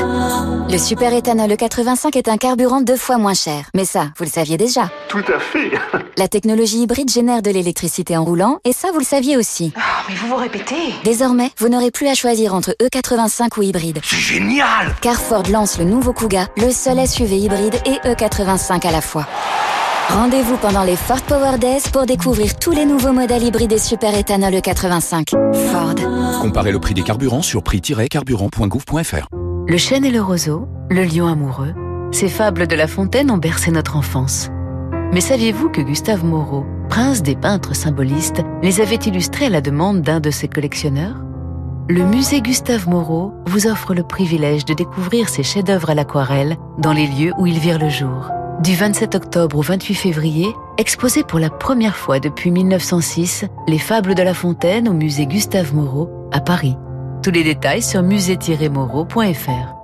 Le 0.71 0.77
super 0.79 1.13
éthanol 1.13 1.51
E85 1.51 2.17
est 2.17 2.29
un 2.29 2.37
carburant 2.37 2.81
deux 2.81 2.97
fois 2.97 3.17
moins 3.19 3.35
cher. 3.35 3.65
Mais 3.75 3.85
ça, 3.85 4.09
vous 4.19 4.25
le 4.25 4.31
saviez 4.31 4.57
déjà. 4.57 4.91
Tout 5.09 5.25
à 5.35 5.39
fait. 5.39 5.71
La 6.17 6.29
technologie 6.29 6.83
hybride 6.83 7.11
génère 7.11 7.43
de 7.43 7.51
l'électricité 7.51 8.17
en 8.17 8.25
roulant, 8.25 8.59
et 8.65 8.73
ça, 8.73 8.89
vous 8.93 8.99
le 8.99 9.05
saviez 9.05 9.37
aussi. 9.37 9.73
Oh, 9.77 9.81
mais 10.09 10.15
vous 10.17 10.29
vous 10.29 10.37
répétez. 10.37 10.95
Désormais, 11.05 11.51
vous 11.59 11.69
n'aurez 11.69 11.91
plus 11.91 12.09
à 12.09 12.15
choisir 12.15 12.55
entre 12.55 12.75
E85 12.83 13.59
ou 13.59 13.63
hybride. 13.63 14.01
C'est 14.03 14.17
génial 14.17 14.95
Car 15.01 15.17
Ford 15.21 15.45
lance 15.51 15.79
le 15.79 15.85
nouveau 15.85 16.13
Kuga, 16.13 16.49
le 16.57 16.71
seul 16.71 17.07
SUV 17.07 17.37
hybride 17.39 17.77
et 17.87 17.99
E85 18.09 18.87
à 18.87 18.91
la 18.91 19.01
fois. 19.01 19.27
Rendez-vous 20.09 20.57
pendant 20.57 20.85
les 20.85 20.97
Ford 20.97 21.21
Power 21.21 21.59
Days 21.59 21.83
pour 21.93 22.07
découvrir 22.07 22.59
tous 22.59 22.71
les 22.71 22.87
nouveaux 22.87 23.13
modèles 23.13 23.43
hybrides 23.43 23.73
et 23.73 23.79
super 23.79 24.17
éthanol 24.17 24.55
E85. 24.55 25.35
Ford. 25.71 26.41
Comparez 26.41 26.73
le 26.73 26.81
prix 26.81 26.95
des 26.95 27.03
carburants 27.03 27.43
sur 27.43 27.63
prix-carburant.gouv.fr. 27.63 29.29
Le 29.67 29.77
chêne 29.77 30.07
et 30.07 30.11
le 30.11 30.23
roseau, 30.23 30.67
le 30.89 31.05
lion 31.05 31.27
amoureux, 31.27 31.75
ces 32.11 32.29
fables 32.29 32.67
de 32.67 32.75
La 32.75 32.87
Fontaine 32.87 33.31
ont 33.31 33.37
bercé 33.37 33.71
notre 33.71 33.97
enfance. 33.97 34.49
Mais 35.13 35.21
saviez-vous 35.21 35.69
que 35.69 35.83
Gustave 35.83 36.25
Moreau, 36.25 36.65
prince 36.89 37.23
des 37.23 37.37
peintres 37.37 37.77
symbolistes, 37.77 38.43
les 38.63 38.81
avait 38.81 38.97
illustrés 38.97 39.47
à 39.47 39.51
la 39.51 39.61
demande 39.61 40.01
d'un 40.01 40.21
de 40.21 40.31
ses 40.31 40.49
collectionneurs? 40.49 41.17
Le 41.91 42.03
musée 42.03 42.41
Gustave 42.41 42.89
Moreau 42.89 43.35
vous 43.47 43.67
offre 43.67 43.95
le 43.95 44.05
privilège 44.05 44.65
de 44.65 44.73
découvrir 44.73 45.29
ces 45.29 45.43
chefs-d'œuvre 45.43 45.91
à 45.91 45.95
l'aquarelle 45.95 46.57
dans 46.79 46.95
les 46.95 47.07
lieux 47.07 47.33
où 47.39 47.47
ils 47.47 47.59
virent 47.59 47.79
le 47.79 47.91
jour. 47.91 48.31
Du 48.61 48.75
27 48.75 49.15
octobre 49.15 49.57
au 49.57 49.63
28 49.63 49.95
février, 49.95 50.53
exposé 50.79 51.23
pour 51.23 51.39
la 51.39 51.49
première 51.49 51.97
fois 51.97 52.19
depuis 52.19 52.51
1906, 52.51 53.45
les 53.69 53.79
fables 53.79 54.17
de 54.17 54.23
La 54.23 54.35
Fontaine 54.35 54.89
au 54.89 54.93
musée 54.93 55.27
Gustave 55.27 55.75
Moreau 55.75 56.11
à 56.33 56.41
Paris. 56.41 56.77
Tous 57.23 57.31
les 57.31 57.45
détails 57.45 57.83
sur 57.83 58.03
musée-moreau.fr. 58.03 59.75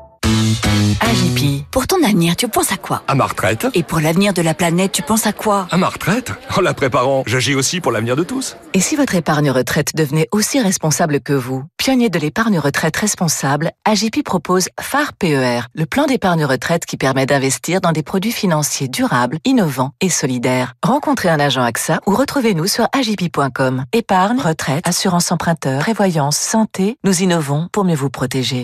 AGP. 1.01 1.65
Pour 1.71 1.87
ton 1.87 2.03
avenir, 2.03 2.35
tu 2.37 2.49
penses 2.49 2.73
à 2.73 2.77
quoi? 2.77 3.03
À 3.07 3.15
ma 3.15 3.27
retraite. 3.27 3.67
Et 3.75 3.83
pour 3.83 4.01
l'avenir 4.01 4.35
de 4.35 4.43
la 4.43 4.55
planète, 4.55 4.93
tu 4.93 5.03
penses 5.03 5.27
à 5.27 5.33
quoi? 5.33 5.69
À 5.71 5.77
ma 5.77 5.89
retraite? 5.89 6.33
En 6.57 6.61
la 6.61 6.75
préparant, 6.75 7.23
j'agis 7.27 7.55
aussi 7.55 7.81
pour 7.81 7.93
l'avenir 7.93 8.17
de 8.17 8.25
tous. 8.25 8.57
Et 8.75 8.81
si 8.81 8.97
votre 8.97 9.15
épargne 9.15 9.51
retraite 9.51 9.95
devenait 9.95 10.29
aussi 10.33 10.61
responsable 10.61 11.21
que 11.21 11.33
vous? 11.33 11.63
Pionnier 11.85 12.09
de 12.09 12.19
l'épargne 12.19 12.59
retraite 12.59 12.97
responsable, 12.97 13.71
AGP 13.85 14.23
propose 14.25 14.71
phare 14.81 15.13
PER, 15.13 15.69
le 15.75 15.85
plan 15.85 16.07
d'épargne 16.07 16.47
retraite 16.47 16.87
qui 16.87 16.97
permet 16.97 17.27
d'investir 17.27 17.83
dans 17.83 17.93
des 17.93 18.03
produits 18.03 18.33
financiers 18.33 18.89
durables, 18.89 19.37
innovants 19.45 19.91
et 20.01 20.09
solidaires. 20.09 20.73
Rencontrez 20.83 21.29
un 21.29 21.39
agent 21.39 21.61
AXA 21.61 22.01
ou 22.07 22.15
retrouvez-nous 22.15 22.69
sur 22.69 22.89
agip.com. 22.99 23.85
Épargne, 23.93 24.41
retraite, 24.41 24.89
assurance 24.89 25.31
emprunteur, 25.31 25.81
prévoyance, 25.81 26.39
santé, 26.39 26.97
nous 27.05 27.21
innovons 27.21 27.69
pour 27.71 27.85
mieux 27.85 27.95
vous 27.95 28.09
protéger. 28.09 28.63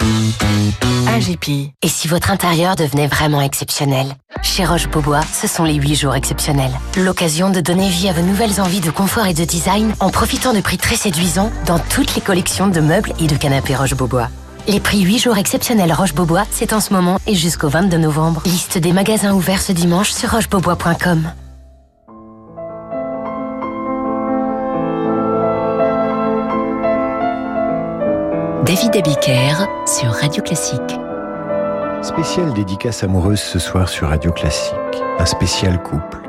AGP. 1.07 1.75
Et 1.83 1.89
si 1.89 2.09
votre 2.09 2.31
intérieur 2.31 2.75
devenait 2.75 3.07
vraiment 3.07 3.43
exceptionnel? 3.43 4.15
Chez 4.43 4.65
Roche-Beaubois, 4.65 5.21
ce 5.31 5.47
sont 5.47 5.65
les 5.65 5.75
8 5.75 5.95
jours 5.95 6.15
exceptionnels. 6.15 6.73
L'occasion 6.97 7.51
de 7.51 7.61
donner 7.61 7.89
vie 7.89 8.09
à 8.09 8.13
vos 8.15 8.23
nouvelles 8.23 8.61
envies 8.61 8.81
de 8.81 8.91
confort 8.91 9.27
et 9.27 9.35
de 9.35 9.45
design 9.45 9.93
en 10.01 10.09
profitant 10.09 10.55
de 10.55 10.61
prix 10.61 10.79
très 10.79 10.97
séduisants 10.97 11.51
dans 11.67 11.79
toutes 11.79 12.15
les 12.15 12.23
collections 12.23 12.69
de 12.69 12.81
meubles 12.81 13.10
et 13.19 13.27
de 13.27 13.37
canapés 13.37 13.75
Roche-Beaubois. 13.75 14.29
Les 14.69 14.81
prix 14.81 15.01
8 15.01 15.19
jours 15.19 15.39
exceptionnels 15.39 15.93
Roche-Beaubois, 15.93 16.45
c'est 16.51 16.73
en 16.73 16.81
ce 16.81 16.93
moment 16.93 17.19
et 17.27 17.35
jusqu'au 17.35 17.69
22 17.69 17.97
novembre. 17.99 18.43
Liste 18.45 18.79
des 18.79 18.93
magasins 18.93 19.33
ouverts 19.33 19.63
ce 19.63 19.73
dimanche 19.73 20.11
sur 20.11 20.31
rochebeaubois.com. 20.31 21.33
David 28.65 28.97
Abiker 28.97 29.67
sur 29.87 30.13
Radio 30.13 30.43
Classique. 30.43 31.01
Spécial 32.03 32.53
dédicace 32.53 33.03
amoureuse 33.03 33.41
ce 33.41 33.59
soir 33.59 33.89
sur 33.89 34.09
Radio 34.09 34.31
Classique. 34.31 34.77
Un 35.19 35.27
spécial 35.27 35.83
couple. 35.83 36.21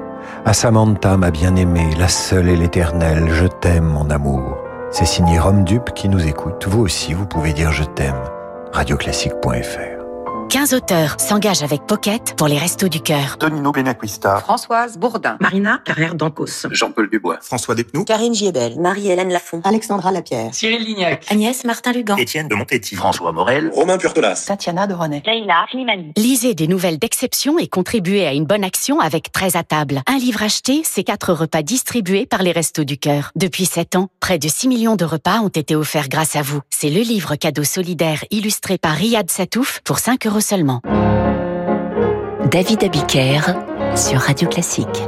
À 0.44 0.54
Samantha, 0.54 1.18
ma 1.18 1.30
bien-aimée, 1.30 1.94
la 2.00 2.08
seule 2.08 2.50
et 2.50 2.56
l'éternelle, 2.56 3.30
je 3.32 3.46
t'aime, 3.46 3.86
mon 3.86 4.10
amour. 4.10 4.61
C'est 4.92 5.06
signé 5.06 5.40
Rome 5.40 5.64
Dupe 5.64 5.94
qui 5.96 6.10
nous 6.10 6.28
écoute. 6.28 6.68
Vous 6.68 6.82
aussi, 6.82 7.14
vous 7.14 7.26
pouvez 7.26 7.54
dire 7.54 7.72
je 7.72 7.86
t'aime. 7.86 8.22
Radioclassique.fr. 8.74 10.01
15 10.52 10.74
auteurs 10.74 11.16
s'engagent 11.18 11.64
avec 11.64 11.88
Pocket 11.88 12.36
pour 12.36 12.50
les 12.50 12.58
Restos 12.58 12.90
du 12.90 13.00
Cœur. 13.00 13.38
Tonino 13.38 13.72
Benacquista. 13.72 14.42
Françoise 14.42 14.98
Bourdin. 14.98 15.38
Marina 15.40 15.80
Carrère 15.86 16.14
d'Ancos. 16.14 16.68
Jean-Paul 16.70 17.10
Dubois. 17.10 17.38
François 17.42 17.74
Despnous. 17.74 18.04
Karine 18.04 18.34
Giebel. 18.34 18.78
Marie-Hélène 18.78 19.32
Lafont. 19.32 19.62
Alexandra 19.64 20.12
Lapierre. 20.12 20.54
Cyril 20.54 20.84
Lignac. 20.84 21.26
Agnès 21.32 21.64
Martin-Lugan. 21.64 22.18
Étienne 22.18 22.50
de 22.50 22.56
Montetti. 22.56 22.96
François 22.96 23.32
Morel. 23.32 23.72
Romain 23.74 23.98
Purtolas. 23.98 24.44
Tatiana 24.46 24.88
de 24.88 24.94
René. 24.94 25.24
Leïla 25.26 25.68
Slimani. 25.72 26.12
Lisez 26.18 26.54
des 26.54 26.68
nouvelles 26.68 27.00
d'exception 27.00 27.58
et 27.58 27.68
contribuez 27.70 28.28
à 28.28 28.34
une 28.34 28.44
bonne 28.44 28.66
action 28.66 29.00
avec 29.00 29.32
13 29.32 29.56
à 29.56 29.64
table. 29.64 30.02
Un 30.06 30.18
livre 30.18 30.44
acheté, 30.44 30.82
c'est 30.84 31.06
quatre 31.06 31.32
repas 31.32 31.62
distribués 31.62 32.26
par 32.26 32.44
les 32.44 32.52
Restos 32.52 32.84
du 32.84 32.98
Cœur. 32.98 33.32
Depuis 33.38 33.66
7 33.66 33.96
ans, 33.96 34.10
près 34.20 34.38
de 34.38 34.50
6 34.50 34.68
millions 34.68 34.98
de 34.98 35.06
repas 35.06 35.40
ont 35.40 35.48
été 35.48 35.78
offerts 35.78 36.10
grâce 36.10 36.36
à 36.36 36.42
vous. 36.42 36.60
C'est 36.70 36.90
le 36.90 37.00
livre 37.00 37.38
cadeau 37.38 37.64
solidaire 37.64 38.26
illustré 38.32 38.78
par 38.78 38.96
Riyad 38.96 39.32
Satouf 39.32 39.80
pour 39.86 40.00
5 40.00 40.28
euros 40.28 40.41
seulement. 40.42 40.82
David 42.52 42.84
Abiker 42.84 43.42
sur 43.96 44.20
Radio 44.20 44.48
Classique. 44.50 45.08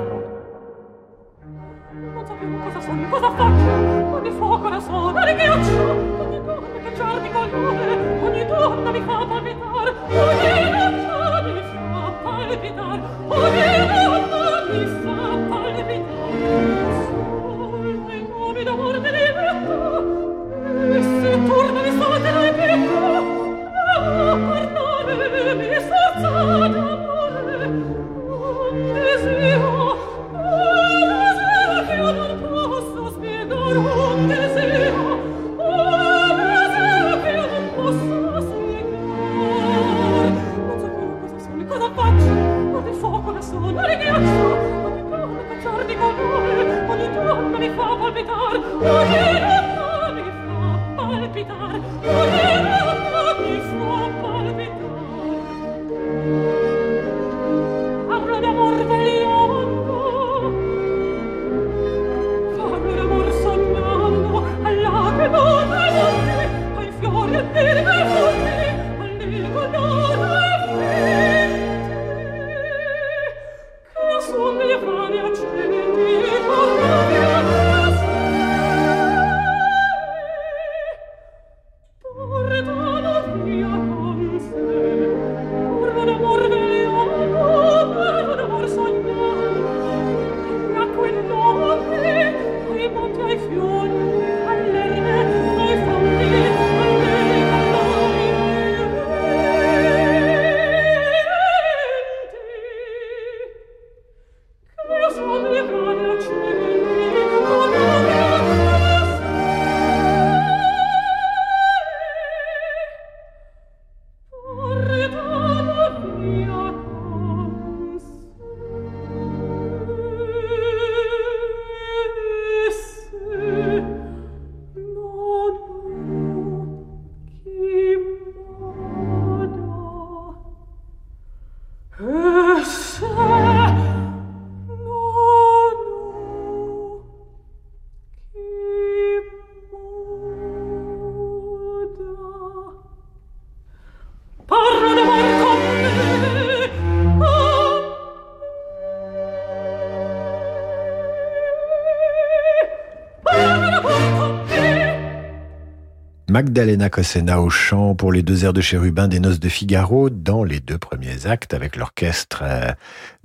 Magdalena 156.33 156.89
Cosena 156.89 157.41
au 157.41 157.51
chant 157.51 157.93
pour 157.93 158.11
les 158.11 158.23
deux 158.23 158.43
airs 158.43 158.53
de 158.53 158.61
chérubin 158.61 159.07
des 159.07 159.19
Noces 159.19 159.39
de 159.39 159.49
Figaro 159.49 160.09
dans 160.09 160.43
les 160.43 160.59
deux 160.59 160.79
premiers 160.79 161.27
actes 161.27 161.53
avec 161.53 161.75
l'orchestre 161.75 162.41
euh, 162.41 162.71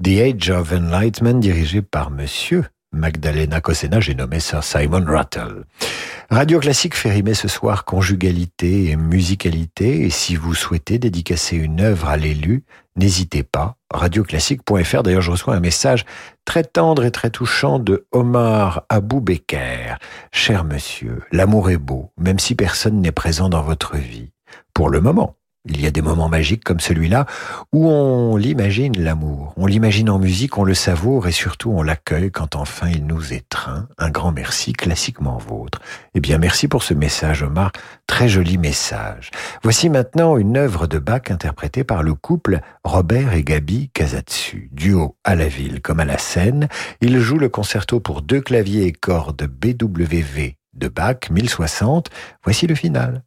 The 0.05 0.09
Age 0.09 0.51
of 0.51 0.75
Enlightenment 0.75 1.39
dirigé 1.39 1.81
par 1.81 2.11
Monsieur 2.11 2.67
Magdalena 2.93 3.63
Cosena, 3.63 4.01
j'ai 4.01 4.15
nommé 4.15 4.41
Sir 4.41 4.63
Simon 4.63 5.07
Rattle. 5.07 5.65
Radio 6.29 6.61
Classique 6.61 6.95
fait 6.95 7.11
rimer 7.11 7.33
ce 7.33 7.49
soir 7.49 7.87
conjugalité 7.87 8.91
et 8.91 8.97
musicalité, 8.97 10.03
et 10.05 10.11
si 10.11 10.37
vous 10.37 10.53
souhaitez 10.53 10.99
dédicacer 10.99 11.57
une 11.57 11.81
œuvre 11.81 12.09
à 12.09 12.19
l'élu, 12.19 12.65
n'hésitez 12.97 13.43
pas. 13.43 13.77
Radioclassique.fr, 13.91 15.03
d'ailleurs 15.03 15.23
je 15.23 15.31
reçois 15.31 15.55
un 15.55 15.61
message 15.61 16.05
très 16.49 16.65
tendre 16.65 17.05
et 17.05 17.11
très 17.11 17.29
touchant 17.29 17.79
de 17.79 18.07
Omar 18.11 18.87
Aboubeker. 18.89 19.99
Cher 20.33 20.65
monsieur, 20.65 21.21
l'amour 21.31 21.69
est 21.69 21.77
beau, 21.77 22.11
même 22.17 22.39
si 22.39 22.55
personne 22.55 23.03
n'est 23.03 23.13
présent 23.13 23.51
dans 23.51 23.61
votre 23.61 23.99
vie. 23.99 24.33
Pour 24.73 24.89
le 24.89 25.03
moment. 25.03 25.38
Il 25.71 25.83
y 25.83 25.87
a 25.87 25.91
des 25.91 26.03
moments 26.03 26.29
magiques 26.29 26.65
comme 26.65 26.81
celui-là 26.81 27.27
où 27.73 27.89
on 27.89 28.37
l'imagine 28.37 28.99
l'amour, 28.99 29.53
on 29.57 29.67
l'imagine 29.67 30.09
en 30.09 30.19
musique, 30.19 30.57
on 30.57 30.65
le 30.65 30.75
savoure 30.75 31.29
et 31.29 31.33
surtout 31.33 31.71
on 31.71 31.83
l'accueille 31.83 32.31
quand 32.31 32.57
enfin 32.57 32.89
il 32.89 33.07
nous 33.07 33.35
étreint. 33.35 33.87
Un 33.99 34.11
grand 34.11 34.33
merci 34.33 34.73
classiquement 34.73 35.37
vôtre. 35.37 35.81
Eh 36.15 36.21
bien 36.21 36.39
merci 36.39 36.69
pour 36.69 36.83
ce 36.83 36.95
message 36.95 37.43
Omar, 37.43 37.73
très 38.07 38.29
joli 38.29 38.57
message. 38.57 39.31
Voici 39.63 39.91
maintenant 39.91 40.39
une 40.39 40.57
œuvre 40.57 40.87
de 40.87 40.99
Bach 40.99 41.31
interprétée 41.31 41.85
par 41.85 42.03
le 42.03 42.15
couple 42.15 42.61
Robert 42.85 43.35
et 43.35 43.45
Gabi 43.45 43.91
Casatsu, 43.93 44.71
duo 44.73 45.17
à 45.25 45.35
la 45.35 45.49
ville 45.49 45.83
comme 45.83 46.01
à 46.01 46.05
la 46.05 46.19
scène. 46.19 46.69
Ils 47.01 47.19
jouent 47.21 47.39
le 47.39 47.49
concerto 47.49 48.01
pour 48.01 48.23
deux 48.23 48.41
claviers 48.41 48.87
et 48.87 48.93
cordes 48.93 49.45
BWV 49.47 50.57
de 50.75 50.89
Bach 50.89 51.31
1060. 51.31 52.09
Voici 52.45 52.67
le 52.67 52.75
final. 52.75 53.23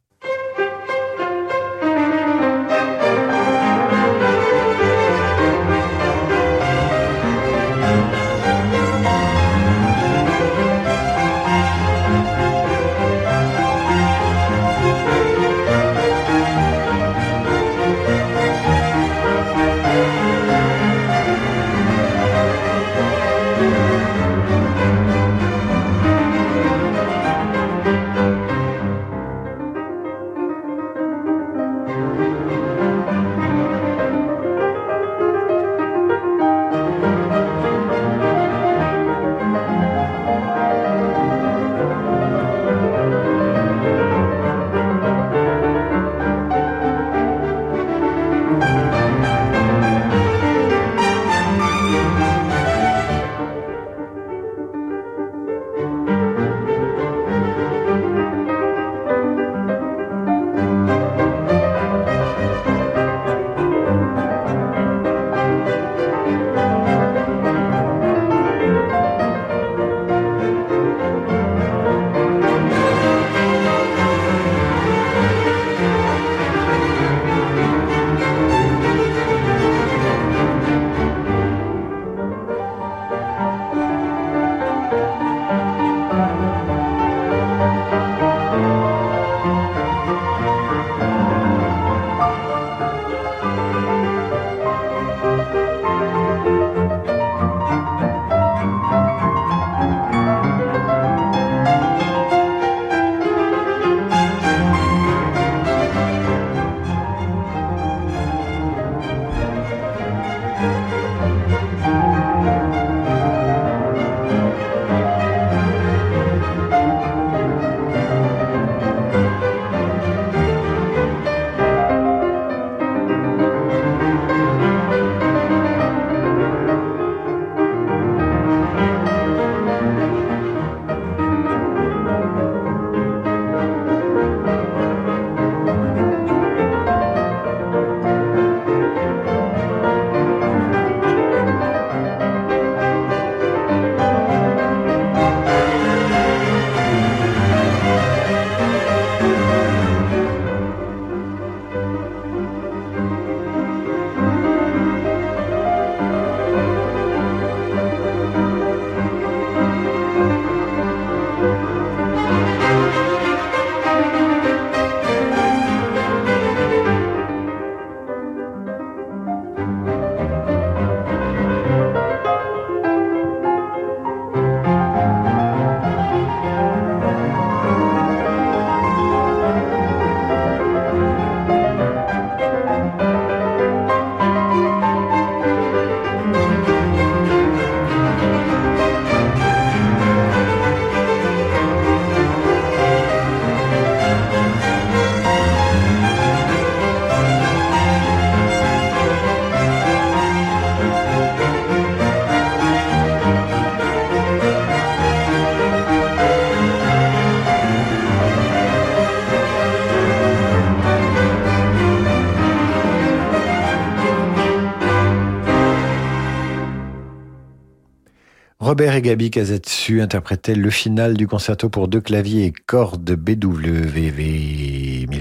Robert 218.82 218.96
et 218.96 219.02
Gabi 219.02 219.30
Kazetsu 219.30 220.02
interprétaient 220.02 220.56
le 220.56 220.68
final 220.68 221.16
du 221.16 221.28
concerto 221.28 221.68
pour 221.68 221.86
deux 221.86 222.00
claviers 222.00 222.46
et 222.46 222.52
cordes 222.52 223.12
BWV 223.12 224.10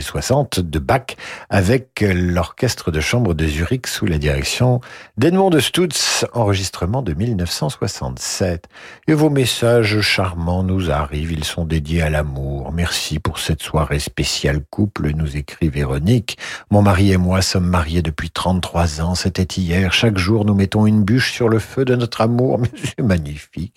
1060 0.02 0.60
de 0.60 0.80
Bach 0.80 1.16
avec 1.49 2.02
l'orchestre 2.02 2.89
de 2.89 2.99
chambre 2.99 3.36
de 3.36 3.45
Zurich 3.45 3.86
sous 3.86 4.08
la 4.08 4.18
direction 4.18 4.82
d'Edmond 5.18 5.52
de 5.52 5.60
Stutz, 5.60 6.26
enregistrement 6.34 7.04
de 7.04 7.14
1967. 7.14 8.68
Et 9.08 9.14
vos 9.14 9.30
messages 9.30 10.02
charmants 10.02 10.64
nous 10.64 10.89
arrivent, 10.89 11.32
ils 11.32 11.43
sont 11.43 11.66
dédiés 11.66 12.02
à 12.02 12.10
l'amour. 12.10 12.72
Merci 12.72 13.20
pour 13.20 13.38
cette 13.38 13.62
soirée 13.62 13.99
spéciale 13.99 14.62
couple, 14.72 15.12
nous 15.16 15.38
écrit 15.38 15.70
Véronique. 15.70 16.39
Mon 16.72 16.82
mari 16.82 17.12
et 17.12 17.18
moi 17.18 17.43
sommes 17.43 17.68
mariés 17.68 18.02
depuis 18.02 18.32
33 18.32 19.02
ans, 19.02 19.14
c'était 19.14 19.43
hier. 19.43 19.93
Chaque 19.93 20.18
jour, 20.18 20.45
nous 20.45 20.56
mettons 20.56 20.88
une 20.88 21.04
bûche 21.04 21.32
sur 21.32 21.47
le 21.47 21.60
feu 21.60 21.86
de 21.86 21.95
notre 21.95 22.22
amour, 22.22 22.58
mais 22.60 22.70
c'est 22.76 23.04
magnifique. 23.04 23.76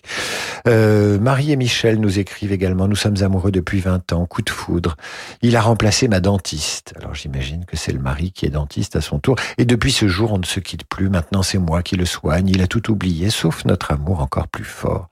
Euh, 0.67 1.19
Marie 1.19 1.51
et 1.51 1.55
Michel 1.55 1.99
nous 1.99 2.17
écrivent 2.17 2.51
également, 2.51 2.87
nous 2.87 2.95
sommes 2.95 3.21
amoureux 3.21 3.51
depuis 3.51 3.79
20 3.79 4.11
ans, 4.13 4.25
coup 4.25 4.41
de 4.41 4.49
foudre. 4.49 4.97
Il 5.43 5.55
a 5.55 5.61
remplacé 5.61 6.07
ma 6.07 6.14
dentiste. 6.19 6.93
Alors 6.97 7.13
j'imagine 7.13 7.65
que 7.65 7.77
c'est 7.77 7.91
le 7.91 7.99
mari 7.99 8.31
qui 8.31 8.45
est 8.45 8.49
dentiste 8.49 8.95
à 8.95 9.01
son 9.01 9.19
tour. 9.19 9.35
Et 9.57 9.65
depuis 9.65 9.91
ce 9.91 10.07
jour, 10.07 10.33
on 10.33 10.37
ne 10.37 10.45
se 10.45 10.59
quitte 10.59 10.85
plus. 10.85 11.09
Maintenant, 11.09 11.43
c'est 11.43 11.57
moi 11.57 11.83
qui 11.83 11.95
le 11.95 12.05
soigne. 12.05 12.49
Il 12.49 12.61
a 12.61 12.67
tout 12.67 12.91
oublié, 12.91 13.29
sauf 13.29 13.65
notre 13.65 13.91
amour 13.91 14.21
encore 14.21 14.47
plus 14.47 14.63
fort. 14.63 15.09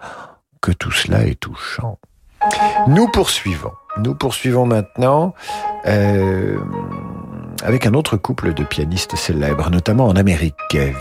Que 0.62 0.72
tout 0.72 0.92
cela 0.92 1.26
est 1.26 1.40
touchant. 1.40 2.00
Nous 2.88 3.08
poursuivons. 3.08 3.72
Nous 3.98 4.16
poursuivons 4.16 4.66
maintenant 4.66 5.34
euh, 5.86 6.58
avec 7.64 7.86
un 7.86 7.94
autre 7.94 8.18
couple 8.18 8.54
de 8.54 8.64
pianistes 8.64 9.16
célèbres, 9.16 9.70
notamment 9.70 10.08
en 10.08 10.16
Amérique, 10.16 10.56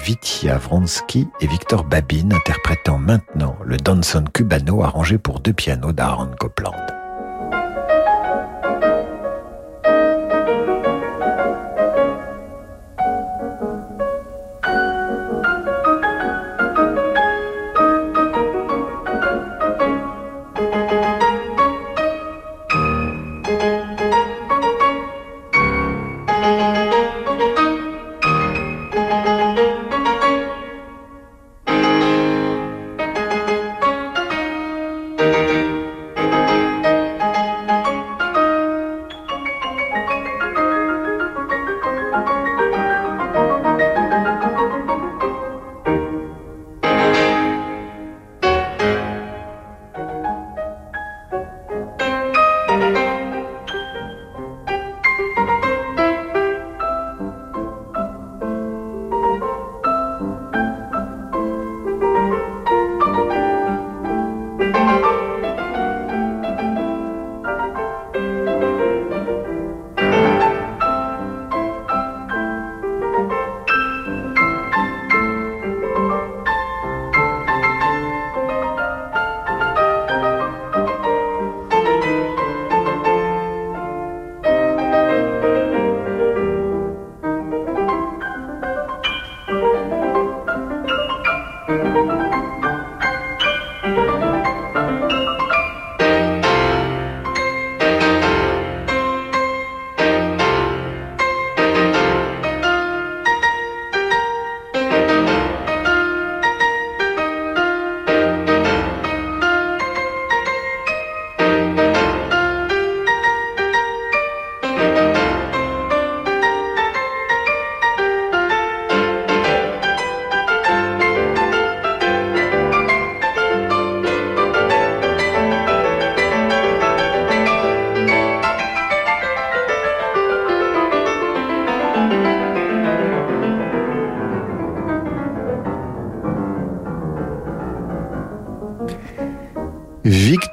Vitya 0.05 0.59
Vronsky 0.59 1.26
et 1.40 1.46
Victor 1.46 1.84
Babin, 1.84 2.30
interprétant 2.32 2.98
maintenant 2.98 3.57
le 3.64 3.78
Danson 3.78 4.24
Cubano 4.32 4.82
arrangé 4.82 5.18
pour 5.18 5.40
deux 5.40 5.55
pianos 5.55 5.92
d'Aaron 5.92 6.30
Copland. 6.38 7.01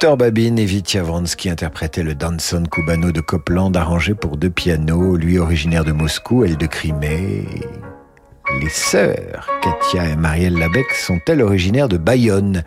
Victor 0.00 0.16
Babin 0.16 0.56
et 0.56 0.64
Vitya 0.64 1.02
Vronsky 1.02 1.50
interprétaient 1.50 2.02
le 2.02 2.14
Danson 2.14 2.62
Cubano 2.62 3.12
de 3.12 3.20
Copland 3.20 3.76
arrangé 3.76 4.14
pour 4.14 4.38
deux 4.38 4.48
pianos, 4.48 5.14
lui 5.14 5.38
originaire 5.38 5.84
de 5.84 5.92
Moscou, 5.92 6.42
elle 6.42 6.56
de 6.56 6.64
Crimée. 6.64 7.44
Les 8.62 8.70
sœurs, 8.70 9.46
Katia 9.60 10.08
et 10.08 10.16
Marielle 10.16 10.56
Labec, 10.56 10.86
sont-elles 10.94 11.42
originaires 11.42 11.90
de 11.90 11.98
Bayonne? 11.98 12.62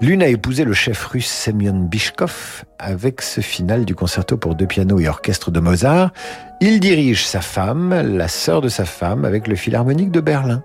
L'une 0.00 0.22
a 0.22 0.28
épousé 0.28 0.62
le 0.62 0.74
chef 0.74 1.04
russe 1.06 1.26
Semyon 1.26 1.88
Bishkov 1.90 2.62
avec 2.78 3.20
ce 3.20 3.40
final 3.40 3.84
du 3.84 3.96
concerto 3.96 4.36
pour 4.36 4.54
deux 4.54 4.68
pianos 4.68 5.00
et 5.00 5.08
orchestre 5.08 5.50
de 5.50 5.58
Mozart. 5.58 6.12
Il 6.60 6.78
dirige 6.78 7.26
sa 7.26 7.40
femme, 7.40 8.16
la 8.16 8.28
sœur 8.28 8.60
de 8.60 8.68
sa 8.68 8.84
femme, 8.84 9.24
avec 9.24 9.48
le 9.48 9.56
Philharmonique 9.56 10.12
de 10.12 10.20
Berlin. 10.20 10.62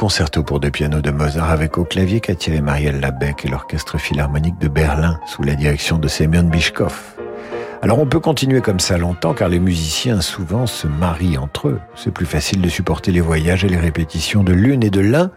Concerto 0.00 0.42
pour 0.42 0.60
deux 0.60 0.70
pianos 0.70 1.02
de 1.02 1.10
Mozart 1.10 1.50
avec 1.50 1.76
au 1.76 1.84
clavier 1.84 2.20
Katia 2.20 2.54
et 2.54 2.62
Marielle 2.62 3.00
Labec 3.00 3.44
et 3.44 3.48
l'orchestre 3.48 3.98
philharmonique 3.98 4.58
de 4.58 4.66
Berlin 4.66 5.20
sous 5.26 5.42
la 5.42 5.54
direction 5.54 5.98
de 5.98 6.08
Semyon 6.08 6.44
Bishkov. 6.44 6.98
Alors 7.82 7.98
on 7.98 8.06
peut 8.06 8.18
continuer 8.18 8.62
comme 8.62 8.80
ça 8.80 8.96
longtemps 8.96 9.34
car 9.34 9.50
les 9.50 9.58
musiciens 9.58 10.22
souvent 10.22 10.66
se 10.66 10.86
marient 10.86 11.36
entre 11.36 11.68
eux. 11.68 11.80
C'est 11.96 12.14
plus 12.14 12.24
facile 12.24 12.62
de 12.62 12.68
supporter 12.70 13.12
les 13.12 13.20
voyages 13.20 13.62
et 13.62 13.68
les 13.68 13.76
répétitions 13.76 14.42
de 14.42 14.54
l'une 14.54 14.82
et 14.82 14.88
de 14.88 15.00
l'un. 15.00 15.32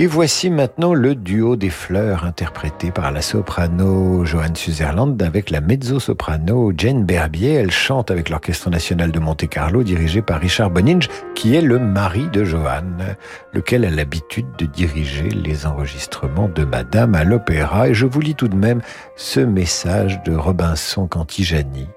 Et 0.00 0.06
voici 0.06 0.48
maintenant 0.48 0.94
le 0.94 1.16
duo 1.16 1.56
des 1.56 1.70
fleurs 1.70 2.24
interprété 2.24 2.92
par 2.92 3.10
la 3.10 3.20
soprano 3.20 4.24
Johanne 4.24 4.54
Sutherland 4.54 5.20
avec 5.20 5.50
la 5.50 5.60
mezzo-soprano 5.60 6.72
Jane 6.76 7.04
Berbier. 7.04 7.54
Elle 7.54 7.72
chante 7.72 8.12
avec 8.12 8.28
l'Orchestre 8.28 8.70
national 8.70 9.10
de 9.10 9.18
Monte-Carlo 9.18 9.82
dirigé 9.82 10.22
par 10.22 10.38
Richard 10.38 10.70
Boninge 10.70 11.08
qui 11.34 11.56
est 11.56 11.62
le 11.62 11.80
mari 11.80 12.28
de 12.32 12.44
Johanne, 12.44 13.16
lequel 13.52 13.84
a 13.84 13.90
l'habitude 13.90 14.46
de 14.56 14.66
diriger 14.66 15.30
les 15.30 15.66
enregistrements 15.66 16.48
de 16.48 16.62
Madame 16.62 17.16
à 17.16 17.24
l'opéra. 17.24 17.88
Et 17.88 17.94
je 17.94 18.06
vous 18.06 18.20
lis 18.20 18.36
tout 18.36 18.46
de 18.46 18.54
même 18.54 18.82
ce 19.16 19.40
message 19.40 20.22
de 20.22 20.32
Robinson 20.32 21.08
Cantigani. 21.08 21.88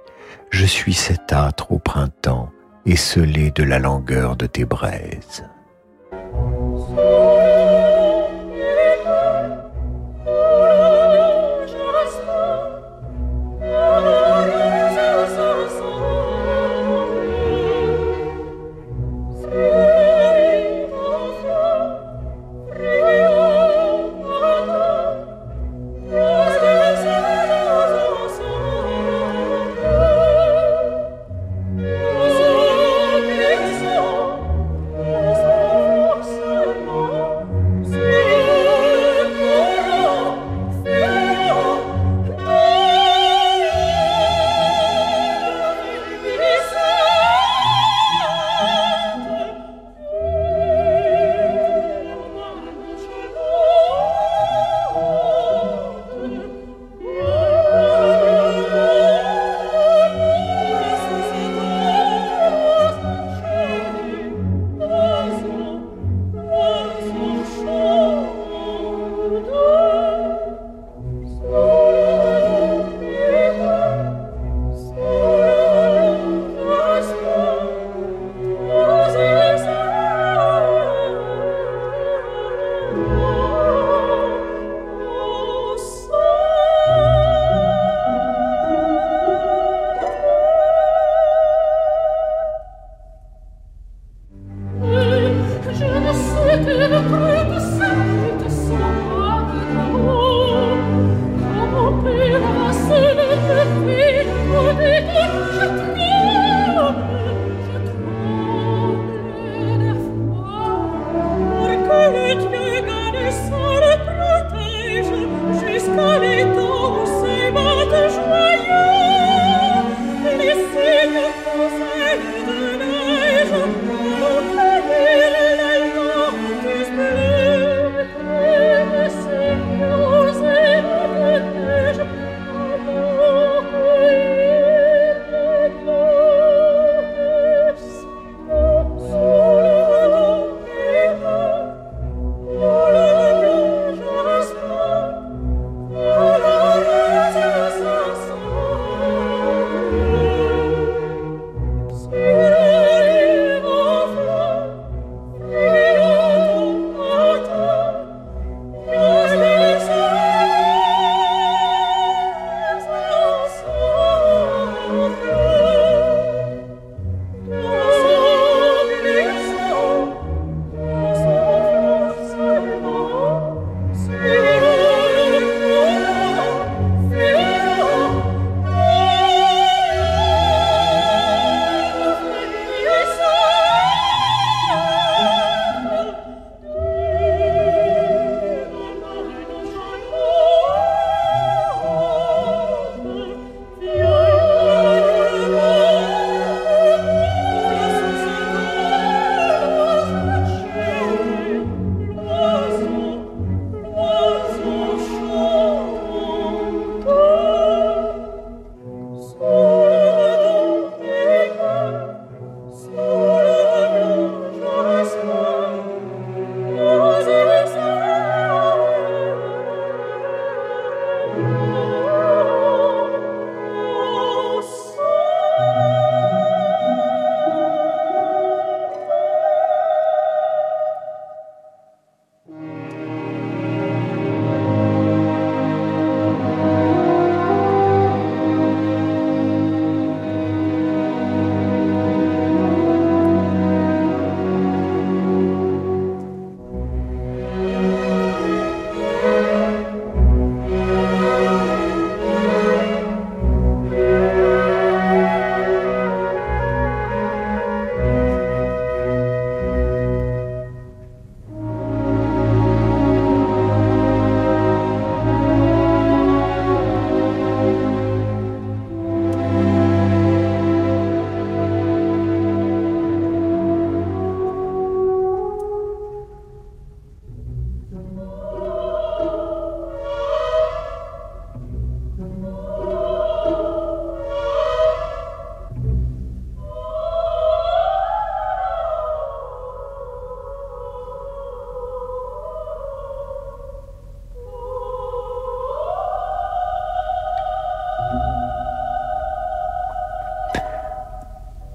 Je 0.49 0.65
suis 0.65 0.95
cet 0.95 1.31
âtre 1.31 1.71
au 1.71 1.77
printemps, 1.77 2.49
esselé 2.87 3.51
de 3.51 3.61
la 3.61 3.77
langueur 3.77 4.37
de 4.37 4.47
tes 4.47 4.65
braises. 4.65 5.43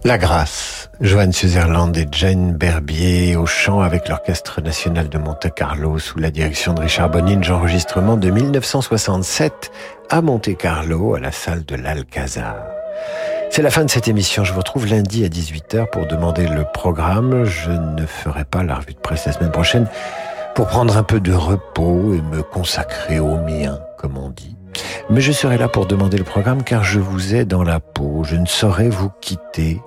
La 0.07 0.19
Grâce, 0.19 0.89
Joanne 1.01 1.33
Sutherland 1.33 1.97
et 1.97 2.07
Jane 2.13 2.53
Berbier 2.53 3.35
au 3.35 3.45
chant 3.45 3.81
avec 3.81 4.09
l'Orchestre 4.09 4.61
National 4.61 5.09
de 5.09 5.19
Monte 5.19 5.53
Carlo 5.53 5.99
sous 5.99 6.21
la 6.21 6.31
direction 6.31 6.75
de 6.75 6.83
Richard 6.83 7.11
Boninge, 7.11 7.51
enregistrement 7.51 8.17
de 8.17 8.31
1967 8.31 9.73
à 10.09 10.23
Monte 10.23 10.57
Carlo 10.57 11.17
à 11.17 11.19
la 11.19 11.33
salle 11.33 11.65
de 11.65 11.75
l'Alcazar. 11.75 12.55
C'est 13.51 13.63
la 13.63 13.71
fin 13.71 13.85
de 13.85 13.91
cette 13.91 14.07
émission. 14.07 14.45
Je 14.45 14.53
vous 14.53 14.61
retrouve 14.61 14.87
lundi 14.87 15.25
à 15.25 15.29
18h 15.29 15.91
pour 15.91 16.07
demander 16.07 16.47
le 16.47 16.65
programme. 16.73 17.43
Je 17.43 17.73
ne 17.73 18.07
ferai 18.07 18.45
pas 18.45 18.63
la 18.63 18.77
revue 18.77 18.95
de 18.95 19.01
presse 19.01 19.27
la 19.27 19.33
semaine 19.33 19.51
prochaine 19.51 19.89
pour 20.55 20.69
prendre 20.69 20.97
un 20.97 21.03
peu 21.03 21.19
de 21.19 21.33
repos 21.33 22.15
et 22.15 22.23
me 22.23 22.45
consacrer 22.45 23.19
au 23.19 23.39
mien, 23.39 23.81
comme 23.99 24.17
on 24.17 24.29
dit. 24.29 24.57
Mais 25.11 25.21
je 25.21 25.33
serai 25.33 25.59
là 25.59 25.67
pour 25.67 25.87
demander 25.87 26.17
le 26.17 26.23
programme 26.23 26.63
car 26.63 26.85
je 26.85 27.01
vous 27.01 27.35
ai 27.35 27.45
dans 27.45 27.65
la 27.65 27.81
peau. 27.81 28.23
Je 28.23 28.37
ne 28.37 28.47
saurais 28.47 28.89
vous 28.89 29.11
quitter 29.21 29.81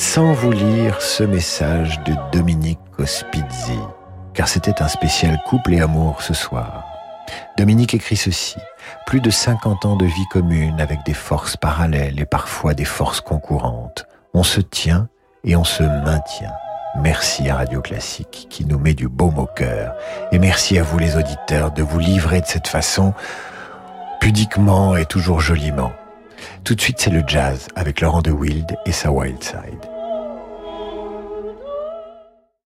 sans 0.00 0.32
vous 0.32 0.50
lire 0.50 1.02
ce 1.02 1.22
message 1.22 2.00
de 2.04 2.14
Dominique 2.32 2.80
Cospizzi, 2.96 3.78
car 4.32 4.48
c'était 4.48 4.80
un 4.80 4.88
spécial 4.88 5.38
couple 5.46 5.74
et 5.74 5.82
amour 5.82 6.22
ce 6.22 6.32
soir. 6.32 6.86
Dominique 7.58 7.92
écrit 7.92 8.16
ceci. 8.16 8.56
Plus 9.06 9.20
de 9.20 9.28
50 9.28 9.84
ans 9.84 9.96
de 9.96 10.06
vie 10.06 10.26
commune 10.30 10.80
avec 10.80 11.04
des 11.04 11.12
forces 11.12 11.58
parallèles 11.58 12.18
et 12.18 12.24
parfois 12.24 12.72
des 12.72 12.86
forces 12.86 13.20
concurrentes. 13.20 14.06
On 14.32 14.42
se 14.42 14.62
tient 14.62 15.10
et 15.44 15.54
on 15.54 15.64
se 15.64 15.82
maintient. 15.82 16.54
Merci 16.96 17.50
à 17.50 17.56
Radio 17.56 17.82
Classique 17.82 18.46
qui 18.48 18.64
nous 18.64 18.78
met 18.78 18.94
du 18.94 19.06
baume 19.06 19.38
au 19.38 19.46
cœur. 19.46 19.94
Et 20.32 20.38
merci 20.38 20.78
à 20.78 20.82
vous 20.82 20.98
les 20.98 21.16
auditeurs 21.16 21.72
de 21.72 21.82
vous 21.82 21.98
livrer 21.98 22.40
de 22.40 22.46
cette 22.46 22.68
façon, 22.68 23.12
pudiquement 24.18 24.96
et 24.96 25.04
toujours 25.04 25.40
joliment. 25.40 25.92
Tout 26.64 26.74
de 26.74 26.80
suite, 26.80 27.00
c'est 27.00 27.10
le 27.10 27.22
jazz 27.26 27.68
avec 27.76 28.00
Laurent 28.00 28.22
de 28.22 28.30
Wild 28.30 28.76
et 28.86 28.92
sa 28.92 29.12
Wild 29.12 29.42
Side. 29.42 29.89